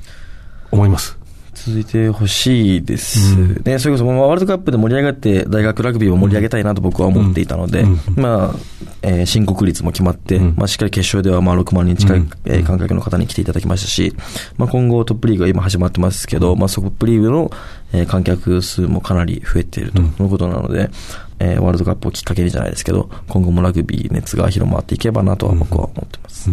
[0.72, 1.25] 思います？
[1.66, 3.36] 続いてほしいです。
[3.36, 8.56] ね、うん、それこそワールドカップで盛り上がって大学ラグビーを盛り上げたいなと僕は思っていたので、うん、まあ、
[9.02, 14.16] えー、申告率も決まって、うん、まあ、しっかり決勝ではまあ6万人近い、えー、観客の方に来ていただきましたし、
[14.58, 17.50] まあ、今後トップリーグが今始まってますけど、まあ、トップリーグの、
[17.94, 20.92] えー、観客数もかなり増えているということなので、
[21.40, 26.52] えー、ワールドカップをきっかけにじゃないですけど、今後もラグビー熱が広まっていけばなとは僕は思ってます。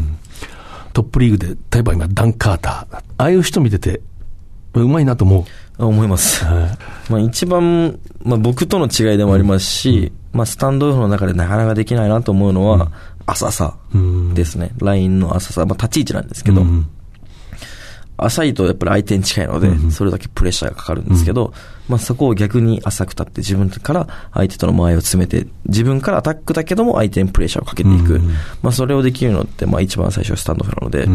[0.93, 4.01] トップリーグで、例えば今、ダン・カーター、ああいう人見てて、
[4.81, 5.45] うまいなと思う。
[5.79, 6.45] 思います。
[6.45, 12.91] はい、まあ一番、まあ僕との違いでもありますし、うん、まあスタンドオフの中でなかなかできないなと思うのは、
[13.27, 13.77] 浅さ
[14.35, 14.73] ですね。
[14.79, 16.87] ラインの浅さ、まあ立ち位置なんですけど、うん。
[18.17, 21.53] 浅いとやっぱり相手に近いので、それだけプレッシャーがかかるんですけど、
[21.93, 28.19] まあそこを逆に浅く立って自分から相手との間合いを詰めて、自分からアタックだけども相手にプレッシャーをかけていく。
[28.63, 31.07] まあそれをできるのって、まあ一番最初スタンドなので、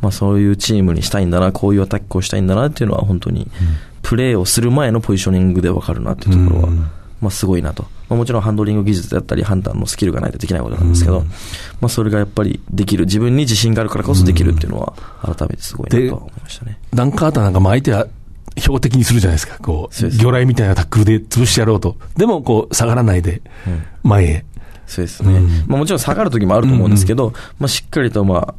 [0.00, 3.50] まあそういうチームにしたいんだな、こういうアタックをしたいんだなっていうのは本当に、
[4.02, 6.70] プレーをする前のポジショニングでわかるなっていうところは、
[7.20, 7.82] まあすごいなと。
[8.08, 11.26] まあ、もちろんハンドリング技術だったり判断のスキルがないとできないことなんですけど、うん、
[11.80, 14.92] まあ、それがやっぱりできる、自分に自信があるからこそできるっていうのは、
[15.22, 16.78] 改めてすごいなと思いましたね。
[16.92, 18.06] ダンカーターなんかも相手は
[18.58, 19.58] 標的にするじゃないですか。
[19.58, 21.96] こう、魚雷みたいなタックルで潰してやろうと。
[22.16, 23.42] でも、こう、下がらないで、
[24.02, 24.44] 前へ。
[24.86, 25.34] そうですね。
[25.34, 28.54] うん、まあもちろん下がる時もあると思うんですけど、うん、まあしっかりとまあ、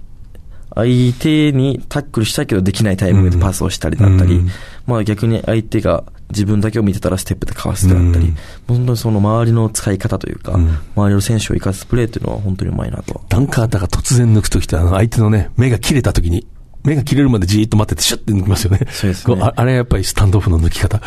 [0.75, 4.47] 相手にタックルしたいけどできないタイミングでパスをしたりだったり、うん、
[4.87, 8.37] まあ逆に相手が自分だけを見てたらステップでかわすであったり、うん、
[8.67, 13.21] 本当にその周りの使い方というか、うん、周りの選手を生かすプレーというのは本当にうまいなと。
[13.29, 16.47] ダンカータが突然抜くときって、あの相手のね、目が切れたときに、
[16.83, 18.79] 目が切れるまでじーっと待ってて、シュッて抜きますよね。
[18.91, 19.51] そうですね。
[19.55, 21.01] あれやっぱりスタンドオフの抜き方。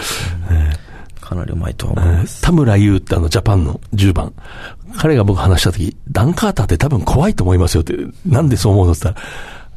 [1.21, 2.41] かなりうまいと思います。
[2.41, 4.33] 田村優ってあのジャパンの10番。
[4.97, 9.27] 彼が僕話したとき、ダンカーターって多分怖いと思いますよって、なんでそう思うのって言ったら、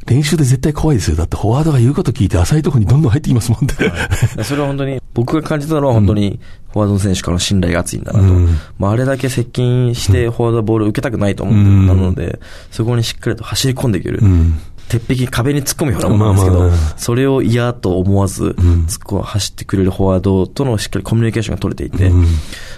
[0.06, 1.18] 練習で絶対怖いですよ。
[1.18, 3.74] だってフォワードが言うこと聞いて浅いところにどんどん入ってきますもんね。
[3.78, 6.40] はい、 それは本当に、僕が感じたのは本当に
[6.72, 8.26] フォワードの選手からの信頼が厚いんだなと。
[8.26, 12.40] うん、まあ、あれだけ接近してフォワードはボールを受けたくないと思ってたので、うん、
[12.72, 14.20] そこにしっかりと走り込んでいける。
[14.22, 18.56] うん鉄壁、壁に突っ込むようなものなんですけど、まあまあ、それを嫌と思わず、突っ
[19.04, 22.26] 込走ってくれるフォワードとのしっかりコミュニケーションが取れていて、うん、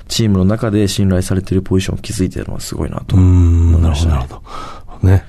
[0.09, 4.11] チームの中で信頼されているポジションを築いているのはすごいなと思いましたね。
[4.15, 4.41] なるほ
[5.01, 5.07] ど。
[5.07, 5.23] ね。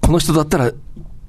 [0.00, 0.74] この人だったらい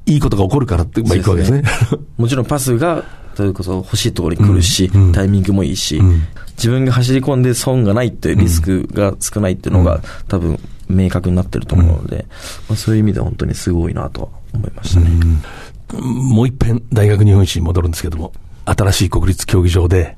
[0.07, 1.63] いことが起こるからって、まあ、いくわけですね。
[2.17, 3.03] もちろんパスが、
[3.35, 5.11] それこそ欲しいところに来るし、うん。
[5.11, 6.23] タイミングもいいし、うん、
[6.57, 10.59] 自分が走り込んで損がないっていうリスクが少ないっていうのが、多分
[10.89, 12.25] 明確になってると思うので、
[12.67, 15.09] まあ、そういう意味で本当にすごいなと思いましたね。
[15.99, 18.31] もう一遍大学日本一に戻るんですけども、
[18.65, 20.17] 新しい国立競技場で、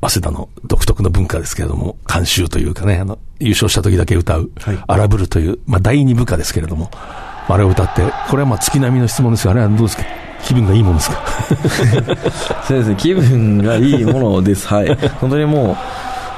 [0.00, 6.90] 早稲田の独特の文化ですけれども、監修というかね、あの、優勝した時だけ歌う、はい、荒ぶるという、まあ第二部下ですけれども、
[7.48, 10.04] あれを歌って、これはまあ月並みの質問ですが、あれはどうですか？
[10.44, 11.16] 気分がいいものですか？
[12.68, 14.68] そうですね、気分がいいものです。
[14.68, 14.94] はい。
[15.20, 15.76] 本当にも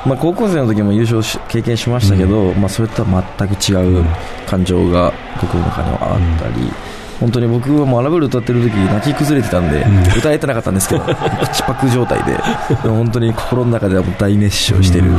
[0.06, 4.04] う、まあ、高校生の時も優勝し経験しましたけど、うん、まあ、それとは全く違う
[4.46, 5.12] 感情が
[5.42, 6.72] 僕の中にはあったり、うん、
[7.20, 11.02] 本当に僕はもうアラブル歌ってる時泣き崩れてたんで、うん、歌えてなかったんですけど、
[11.52, 12.34] 口パク状態で、
[12.82, 15.18] 本当に心の中では大熱唱しているよう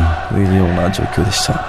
[0.74, 1.64] な状況でした。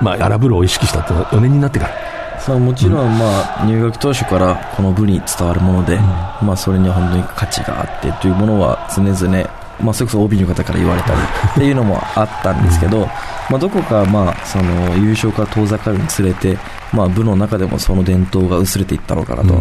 [0.00, 1.92] まあ、アラブルを意識したって4年になってから。
[2.38, 3.24] そうもちろん、ま
[3.60, 9.48] あ、入学当初からこの部に伝わるもので、うん、まあ、それには本当に価値があってというものは常々
[9.80, 13.08] まあ、それこそ OB の方から言われたりっていうのもあったんですけど、
[13.50, 16.58] まあ、どこか、まあ、その優勝から遠ざかるにつれて、
[16.92, 19.60] まあ、部の中でもその伝統が薄れていったのかなと。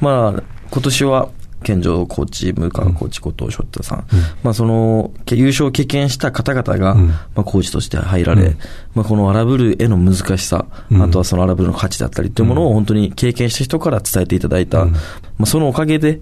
[0.00, 1.28] まあ、今年は
[1.62, 4.04] 健常コーチ、向川コーチ、後藤翔太さん、うん、
[4.42, 8.58] まあその、優勝を経験した方々が、まあコーチとして入られ、うん、
[8.94, 14.94] まあこの荒ぶるへの難しさ、あとはその荒ぶるの価値だったりというものを本当に経験した人から伝えていただいた、ま
[15.40, 16.20] あそのおかげで、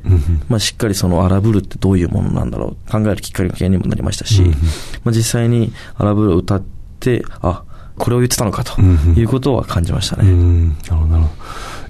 [0.48, 4.42] まあしっかりその荒ぶるってどういうものなんだろう、考えるきっかけにもなりましたし、
[5.04, 6.77] まあ実際に荒ぶるを歌って、
[7.42, 7.62] あ、
[7.96, 10.24] これを言ってたのかということは感じましたね。
[10.88, 11.34] なるほど、なるほど。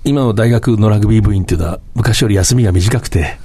[0.05, 3.39] 今の大学のラグビー部員っていうのは、昔より休みが短くて、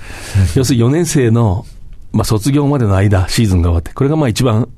[0.56, 1.66] 要するに4年生の、
[2.12, 4.70] まあ、卒業までの間、シーズンが終わって、これがまあ一番、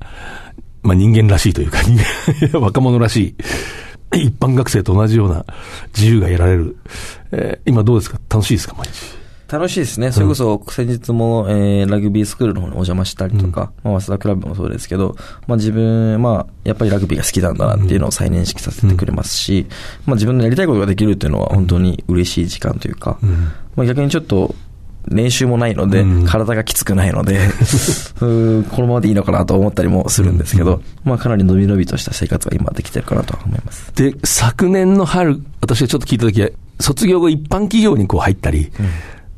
[0.83, 1.79] まあ、人間らしいというか、
[2.59, 3.35] 若者らし
[4.13, 5.45] い、一般学生と同じような
[5.95, 6.77] 自由が得られる。
[7.31, 8.19] えー、今どうですか？
[8.29, 9.15] 楽しいですか毎日？
[9.55, 10.11] 楽しいですね。
[10.11, 15.15] それこそ、先日も、えー、ラグビースクールの方にお邪魔したりとか、うん、まあ、早稲田クラブもそうですけど、
[15.47, 19.65] まあ自分、まあ、やっぱりラグビーが好きなんだなっていうのを再認識させてくれますし、
[20.05, 23.17] まあ自分のやりたいことができるっていうのは本当に嬉しい時間というか、
[23.77, 24.53] まあ逆にちょっと、
[25.07, 27.39] 練習もないので、体がきつくないので
[28.17, 33.93] このままでいいのかなと思ったりもするんですけど、まあかなり伸び伸びとした生活が今できてるかなと思います。
[33.93, 36.49] で、昨年の春、私がちょっと聞いたときは、
[36.79, 38.85] 卒業後一般企業にこう入ったり、うん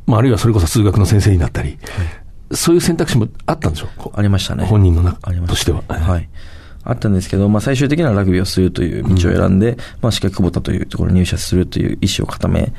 [0.07, 4.09] まあ、あるいはそれこそ数学の先生になったり、はい、そういう選択肢もあったんでしょう？
[4.15, 4.65] ありましたね。
[4.65, 5.83] 本人の中としては。
[5.87, 6.29] はい
[6.87, 12.71] あったんですけど、まあ、最終的にはラグビーをするという道を選んで、うん、まあ、しっかり久保田というところに入社するという意思を固め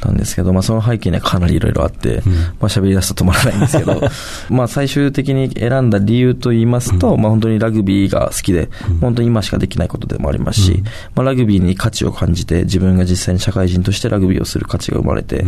[0.00, 4.00] たんですけど、まあ、その背景にはかなりいろいろあって、うん、まあ、喋り出すと止まらないんですけど、
[4.50, 10.82] まあ、最終的に選んだ理由と言いますと、うん、まあ、本当にラグビーが好きで、本当に今しかできないことでもありますし、
[11.14, 15.44] まあ、ラグビーに価値を感じて、自分が実際に社会人としてラグビーをする価値が生まれて、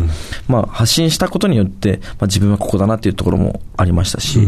[0.46, 4.38] まあ、発信したことによって、まあ、自分はここだなっていうところもありましたし、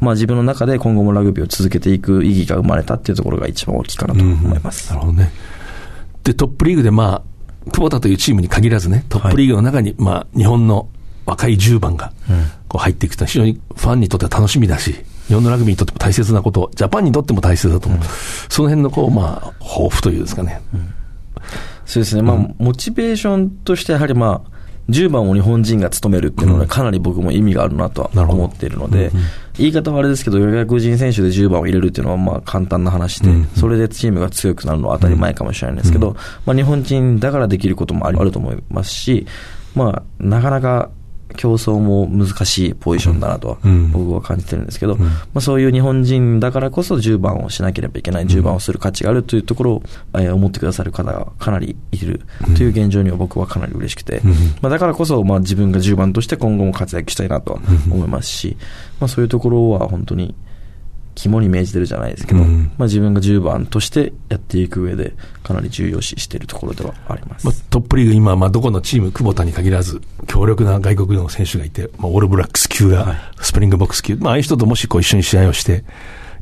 [0.00, 4.88] まあ、自分の中で今後もラグビーを続けていく意義が生まれたっていうところが一番大きいかなと思います。
[4.88, 5.30] なるほどね。
[6.24, 7.22] で、トップリーグでま
[7.66, 10.88] あ、久保田というチームに限らずね、トップリーグの中に、まあ、日本の
[11.26, 12.12] 若い10番が
[12.68, 14.94] こう入っていくと非常にファンにとっては楽しみだし、
[15.28, 18.00] 日本のラグビーにとっても大切なこと、ジャパンにとっても大切だと思う。
[18.00, 18.06] うん、
[18.48, 20.62] その辺のこう、まあ、抱負というですかね。
[20.74, 20.94] うん、
[21.84, 22.22] そうですね。
[22.22, 24.53] まあ、モチベーションとしてやはりまあ、
[24.90, 29.10] 10番を日本人が務めるっていうのはかなり僕も意味があるなとは思っているので、
[29.56, 39.26] 言い方はあれですけど、外国人選手で10番を入れるっていうのはまあ簡単な話で、それでチームが強くなるのは当たり前かもしれないんですけど、まあ日本人だからできることもあると思いますし、
[39.74, 40.90] まあなかなか
[41.36, 43.58] 競争も難しいポジションだなとは
[43.92, 45.06] 僕は感じてるんですけど、ま
[45.36, 49.82] あ、そういう日本人だからこそ10番をしなければいけない、10番をする価値があるというところを、
[50.18, 52.20] え思ってくださる方がかなりいる。
[52.56, 54.20] という現状には僕はかなり嬉しくて、
[54.60, 57.60] まあ、だからこそまあ自分が10番として今後も活躍したいなとは
[57.90, 58.56] 思いますし、
[59.00, 60.34] まあ、そういうところは本当に
[61.14, 75.84] 肝に銘じてるじゃないですけど、うん、まあ、自分が10番としてやっていく上で、かなり重要視しているところではあります、まあ、トップリーグ、今、まあ、どこのチーム、クボタに限らず、強力な外国の選手がいて、まあ、オールブラックス級が、スプリングボックス級、まあ、ああいう人ともしこう一緒に試合をして、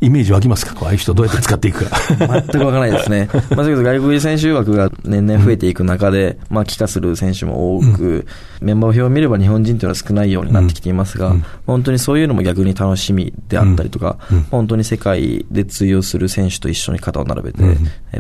[0.03, 0.75] イメージ湧きますか？
[0.85, 1.97] ああいう人どうやって使っていくか。
[2.19, 3.29] 全く湧かないですね。
[3.57, 8.27] まあ、外国人選手枠が年々増えていく中で、まあ、帰化する選手も多く、
[8.61, 17.63] うん、メンバー表を見れば日本人というのは少ないようになってきていますが、うん、本当にそういうのも逆に楽しみであったりとか、うん、本当に世界で通用する選手と一緒に肩を並べて、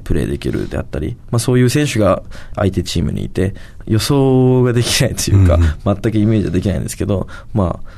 [0.04, 2.22] プレーできるであったり、まあ、そういう選手が
[2.54, 3.54] 相手チームにいて、
[3.86, 7.88] 予想ができないというか、全くイメージはできないんですけど、まあ、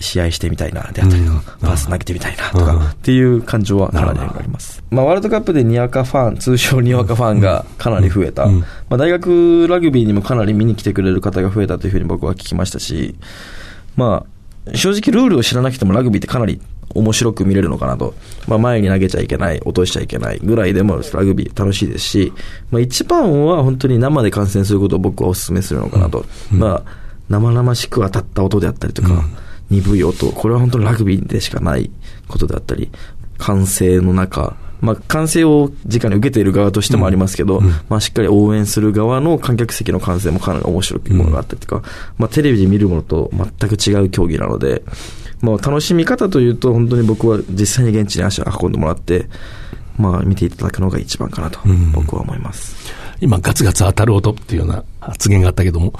[0.00, 4.82] 試合してみたいな、であったりとか、パス投げてみたいな、とか、っていう感情はかなりあります。
[4.90, 8.46] まあ、ワールドカップでにわかファン、通称にわかファンがかなり増えた。
[8.46, 13.14] まあ、大学ラグビーにもかなり見に来てくれる方が増えたというふうに僕は聞きましたし、
[13.96, 14.24] ま
[14.66, 16.60] あ、正直ルールを知らなくてもラグビーってかなり
[16.94, 18.14] 面白く見れるのかなと。
[18.48, 22.32] まあ、前に投げちゃいけない、落としちゃいけないぐらいでもラグビー楽しいですし、
[22.70, 26.24] まあ、一番は本当に生で観戦することを僕はお勧めするのかなと。
[26.50, 29.24] まあ、生々しく当たった音であったりとか、
[29.70, 31.90] 鈍い音、これは本当にラグビーでしかない
[32.28, 32.90] ことだったり、
[33.38, 41.82] 歓声の中、まあ、歓声を直に受けている側としてもありますけど、うん、まあ、しっかり応援する側の観客席の歓声もかなり面白いものがあったりとか、うん、
[42.18, 44.82] まあ、テレビで見るものと全く違う競技なので、
[45.42, 49.26] まあ、楽しみ方というと、本当に僕は実際に現地に足を運んでもらって、
[49.98, 51.60] まあ、見ていただくのが一番かなと、
[51.92, 52.74] 僕は思います。
[53.18, 55.92] うん、今、ガツガツ当たる音っていうような発言があったけども、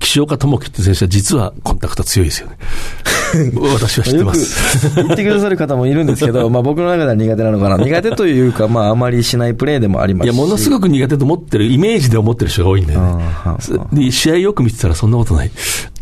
[0.00, 2.58] 岸岡智樹って選手は実はコンタクト強いですよね。
[3.72, 4.94] 私は知ってます。
[4.96, 7.76] 言ってくださる方もいるんですけど、 まあ僕の中では苦手なのかな。
[7.76, 13.24] 苦手というか、まああまりしないプレーでもありますいや、ものすごく苦手と思ってる、イメージで思ってる人が多いんだよね。
[13.92, 15.50] で、試合よく見てたらそんなことない。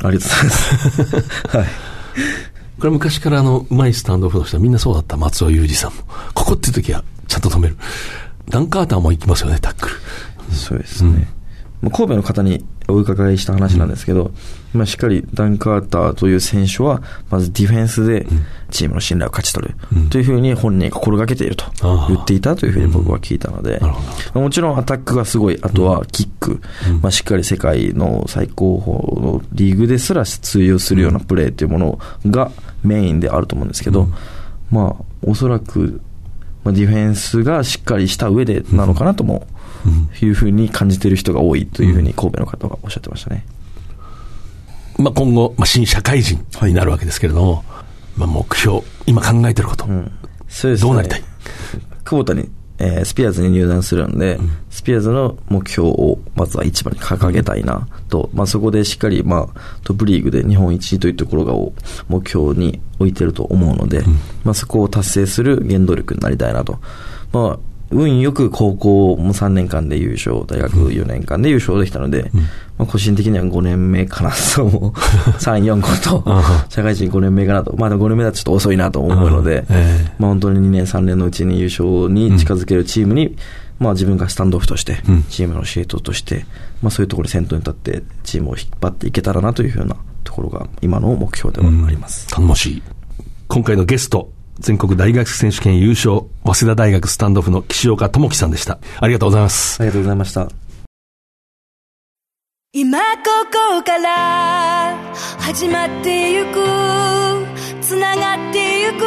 [0.03, 1.57] ありがとうございます。
[1.57, 1.67] はい。
[2.79, 5.17] これ昔からあの、うまいスタンドオフの人はみんなそうだった。
[5.17, 6.03] 松尾裕二さんも。
[6.35, 7.77] ここっていう時は、ちゃんと止める。
[8.49, 9.97] ダン・カーターも行きますよね、タックル。
[10.55, 11.11] そうですね。
[11.11, 11.27] うん、
[11.83, 14.33] 神戸の方にお伺いした話なんですけど、
[14.75, 18.27] うん、まあ、しっかりダン・カーターという選手は、まずディフェンスで
[18.71, 21.65] チームの信頼を勝ち取る、というふうに本人が心がけていると
[22.09, 23.81] 言っていたというふうに僕は聞いたので、
[24.35, 26.61] うん、もちろんアタックがすごい、あとはキック、
[27.01, 28.83] まあ、しっかり世界の最高
[29.15, 32.51] 峰のリーグですら通用するようなプレーというものが
[32.83, 34.09] メインであると思うんですけど、
[34.71, 36.01] まあ、おそらく、
[36.65, 39.47] まあ、ディフェンスがしっかりした上でなのかなとも、
[40.23, 43.45] いうふうに感じている人が多いというふうに神戸の方がおっしゃってましたね。
[44.99, 47.65] まあ、今後、まあ、新社会人になるわけですけれども、
[48.17, 50.11] まあ、目標、今考えてること、うん、
[50.49, 51.23] そうですね、どうなりたい？
[52.05, 61.75] 久保田に、えー、スピアーズに入団するんで、うん、スピアーズの目標をまずは一番に掲げたいなと、まあ、そこでしっかり、まあ、トップリーグで日本一というところを
[62.09, 66.81] 目標に置いてると思うので、うん、まあ、そこを達成する原動力になりたいなと。
[67.33, 67.59] まあ
[67.91, 72.47] 運よく高校も3年間で優勝、大学4年間で優勝できたので、うん、ま
[72.81, 83.37] あ、個人的には5年目かな と、3、4個と、社会人5年目かなと、まあ5年目だとちょっと遅いなと思うので、えー、まあ本当に2年、3年のうちに優勝に近づけるチームに、うん、
[83.81, 84.99] まあ自分がスタンドオフとして、
[85.31, 86.45] チームの司令塔として、
[86.83, 92.27] まあそういうところに先頭に立ってチームを引っ張っていけたらなというふうなところが今の目標ではあります。
[92.29, 92.83] 頼もしい。
[93.49, 94.31] 今回のゲスト、
[94.61, 98.79] 全国大学選手権優勝、早稲田大学スタンドオフの岸岡智樹さんでした。
[99.01, 99.81] ありがとうございます。
[99.81, 100.49] ありがとうございました。
[102.73, 104.95] 今ここから
[105.41, 106.63] 始まってゆく
[107.81, 109.07] つながってゆく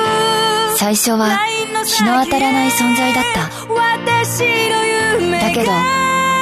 [0.78, 1.38] 最初は
[1.86, 4.84] 日の当たらない存在だった私の
[5.22, 5.72] 夢だけど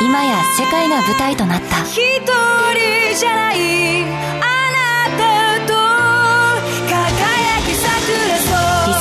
[0.02, 3.60] 今や世界が舞台となった一人じゃない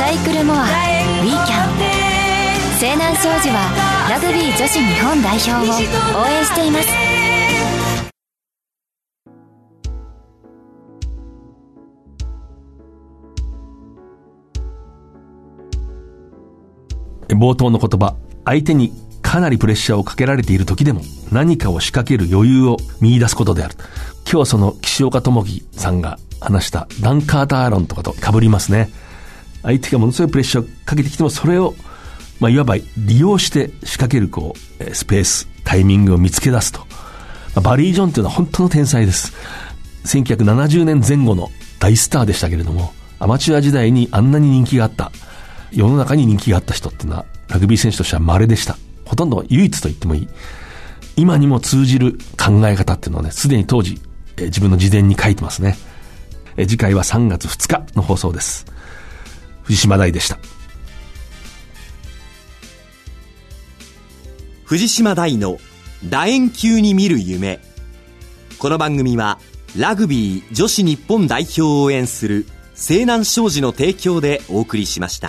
[0.08, 5.56] サイクルモアウィーキャン西南商事はラグビー女子日本代表を
[6.22, 6.88] 応援しています。
[17.28, 23.74] 冒頭の言葉相手にかなりプレッシャーをかけられている時でも何かを仕掛ける余裕を見出すことである。
[24.24, 28.88] 今日はその岸岡智樹さんが話したダン・カーター論とかと被りますね。
[29.62, 31.74] 相手がものすごいプレッシャーをかけてきても、それを、
[32.40, 36.80] まあ、いわば利用して仕掛ける、こう、スペース、タイミングを見つけ出すと。
[36.80, 36.86] ま
[37.56, 39.32] あ、バリー・ジョンというのは本当の天才です。
[40.04, 45.10] 1970年前後の大スターでしたけれども、アマチュア時代にあんなに人気があった、
[45.72, 48.76] 世の中に人気があった人っていうのは、ラグビー選手としては稀でした。
[49.04, 50.28] ほとんど唯一と言ってもいい。
[51.16, 54.00] 今にも通じる考え方っていうのはね、すでに当時、
[54.36, 55.76] え自分の自伝に書いてますね。
[56.56, 58.66] え次回は3月2日の放送です。
[59.68, 60.38] 藤島大でした。
[64.64, 65.58] 藤島大の
[66.08, 67.60] 楕円球に見る夢。
[68.58, 69.38] この番組は
[69.76, 75.28] ラグビー女子日本代表を応援する西南商事の提供でお送りしました。